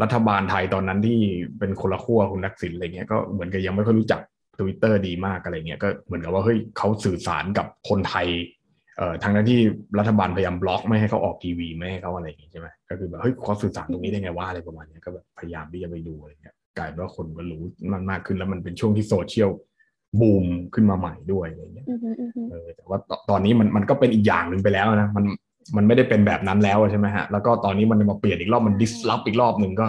[0.03, 1.19] รัฐบาลไทยตอนนั้นที่
[1.59, 4.21] เป็นคนละขั้วคุณทักษิณอะไรเงี้ยก็เหมือนกับยังไม่ค่อยรู้จัก
[4.59, 8.27] ทวิตเตอร์ดีมากอะไรเงี้ยก็เหมือนกับว่าเฮ้ยเขาสื่อสารกับคนไทย
[8.97, 9.61] เอ่อทางนั้นที่
[9.99, 19.51] รัฐบาลพยายามบล็อกไม่ให้เขาออกทีวีไม่ให้เขาอะไรอย่างงี้ใช่ไหมก็คือแบบเฮ้ยเขาสื่อสารตรงนี้ได้ไงว่าอะไรประมาณนี้ก็แบบพยายามที่จะไปดูอะไรเงี้ย กลายเป็นว่าคนก็รู้มันมากขึ้นแล้วมันเป็นช่วงที่โซเชียล
[20.21, 21.87] บูมขึ้นมาใหม่ด้วยอะไรเงี้ย
[22.51, 22.99] เออแต่ว่า
[23.31, 25.25] ตอนนี้มันมันก็เป็นอีกอย่างหนึ่งไปแล้วนะมัน
[25.77, 29.87] มันไม่ได้เป็นแบบนั้นแล้วใช่ไหมฮะ แล้วก็ตอนนี้มันมาเปลี่ยนอีกรอบมัน disrupt อีกรอบหนึ่งก็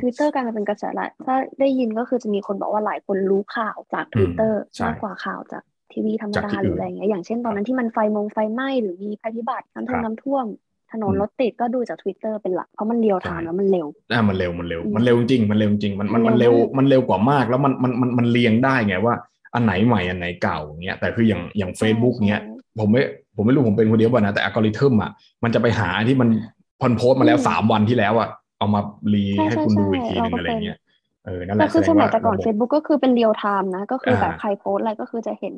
[0.00, 10.46] ทวิตเตอร์กลายมาเป็นกระแสหลักถ้าได้ยินก็คือจะมีคนบอกว่าหลายคนรู้ข่าวจากทวิตเตอร์มากกว่าข่าวจากทีวีธรรมดาหรืออะไรเงี้ยอย่างเช่นตอนนั้นที่มันไฟมงไฟไหม้หรือมีภัยพิบัติน้ำท่วมน้ำท่วม
[10.92, 19.14] ถนนรถติดก็ดูจากทวิตเตอร์เป็นหลัก เพราะมัน real time แล้วมันเร็วอ่ามันเร็วมันเร็ว มันเร็วจริง มันเร็วจริง มันมันมันเร็วมันเร็วกว่ามากแล้วมันมันมันมันเรียงได้ไงว่า
[19.54, 22.42] อันไหนใหม่อันไหนเก่าเงี้ยแต่คืออย่างอย่าง Facebook เนี้ย
[22.80, 23.02] ผมไม่
[23.36, 25.10] ผมไม่รู้ผมเป็นคนเดียวป่ะนะแต่อัลกอริทึมอะ
[25.44, 26.28] มันจะไปหาที่มัน
[26.80, 28.28] พอโพสต์มาแล้วสามวันที่แล้วอะ
[28.58, 28.80] เอามา
[29.14, 30.78] re ให้คุณดูอีกทีนึงอะไรเงี้ย
[31.24, 35.54] เออนั่นแหละคือสมัยแต่ก่อน Facebook ก็คือเป็น real time นะก็คือแบบใครโพสต์อะไรก็คือจะเห็น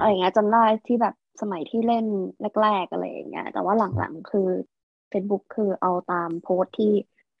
[0.00, 2.06] อะไรเงี้ยจำได้ที่แบบ สมัยที่เล่น
[2.62, 4.48] แรกๆอะไรอย่างเงี้ย แต่ว่าหลังๆคือ
[5.12, 6.92] Facebook คือเอาตามโพสต์ที่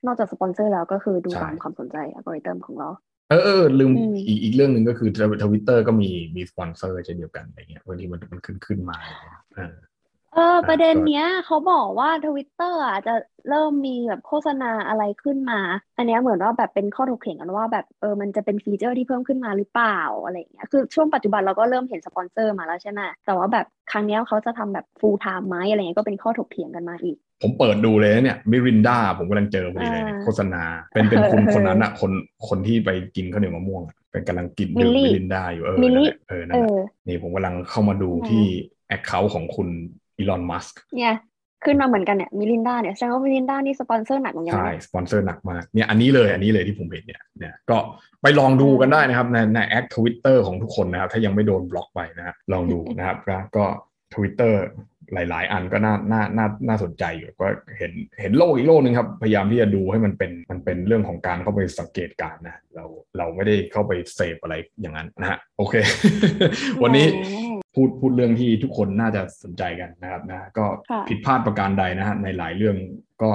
[0.06, 2.88] นอกจากสปอนเซอร์แล้วก็คือดูตามความสนใจอัลกอริทึมของเรา
[3.30, 3.92] เออเออลืม
[4.26, 5.08] อีกอีกเรื่องหนึ่งก็คือ
[5.42, 8.98] ทวิตเตอร์ก็มีมีสปอนเซอร์เช่นเดียวกันอะไรเงี้ยบางทีมันมันขึ้นขึ้นมา
[10.32, 13.12] เออเออ ประเด็นเนี้ยเขาบอกว่าทวิตเตอร์อะจะ
[13.48, 15.60] เริ่มมีแบบโฆษณาอะไรขึ้นมา
[15.96, 30.62] อันนี้เหมือนว่าแบบเป็นข้อถกเถียงกันว่าแบบเออมันจะเป็นฟีเจอร์ที่เพิ่มขึ้นมาหรือเปล่าอะไรเงี้ยคือช่วงปัจจุบันเราก็เริ่มเห็นสปอนเซอร์มาแล้วใช่ไหมแต่ว่าแบบครั้งนี้เขาจะทำแบบ full time ไหมอะไรเงี้ยก็เป็นข้อถกเถียงกันมาอีก ผมเปิดดูเลยเนี่ยมิรินดาผมกำลังเจอพอดีเลยโฆษณา
[30.92, 32.12] เป็นเป็นคุณคนนั้นอะคน
[32.48, 35.86] คนที่ไปกินข้าวเหนียวมะม่วงเป็นกำลังกินดื่มมิรินดาอยู่เออ
[36.28, 36.72] เออนั่นแหละ
[37.08, 38.44] นี่ผมกำลังเข้ามาดูที่
[38.88, 39.68] account ของคุณ
[40.20, 41.14] อีลอนมัสก์เนี่ย
[41.64, 47.78] ขึ้นมาเหมือนกันเนี่ยมิรินดาเนี่ยแสดงว่ามิรินดานี่สปอนเซอร์หนักเหมือนกันใช่สปอนเซอร์หนักมากเนี่ยอันนี้เลยอันนี้เลยที่ผมเห็นเนี่ยเนี่ยก็
[48.22, 53.18] ไปลองดูกันได้นะครับในใน acc ทวิตเตอร์ของทุกคนนะครับ ถ้ายังไม่โดนบล็อกไปนะฮะลองดูนะครับ
[53.56, 53.64] ก็
[54.14, 54.62] ทวิตเตอร์
[55.14, 57.46] หลาย ๆ อันก็น่าน่าน่าน่าสนใจอยู่ก็
[57.78, 62.84] เห็นเห็นโลกอีกโลกหนึ่งครับ พยายามที่จะดูให้มันเป็นมันเป็นเรื่องของการเข้าไปสังเกตการนะเรา
[63.18, 65.74] เราไม่ได้เข้าไปเสพอะไรอย่างนั้นนะฮะโอเค
[66.82, 67.06] วันนี้
[67.74, 70.64] พูดพูดเรื่องที่ทุกคนน่าจะสนใจกันนะครับนะก็
[71.08, 72.76] ผิดพลาดประการใดนะฮะในหลายเรื่อง
[73.22, 73.30] ก็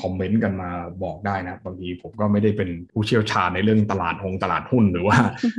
[0.00, 0.70] คอมเมนต์กันมา
[1.04, 5.16] บอกได้นะบางทีผมก็ไม่ได้เป็นผู้เชี่ยวชาญในเรื่องตลาดหงตลาดหุ้นหรือว่า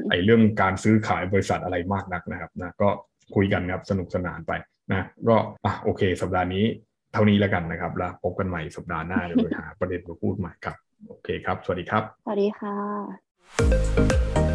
[0.09, 2.89] ไอ้เรื่องการซื้อขายบริษัทอะไรมากนักนะครับนะก็
[3.35, 4.51] คุยกันครับสนุกสนานไป
[4.91, 6.65] นะก็อะโอเค สัปดาห์นี้
[7.13, 10.75] เท่านี้แล้วกันนะครับ แล้วพบกันใหม่สัปดาห์หน้าเดี๋ยวหาประเด็นมาพูดใหม่ครับ
[11.07, 14.52] โอเคครับ สวัสดีครับ สวัสดีค่ะ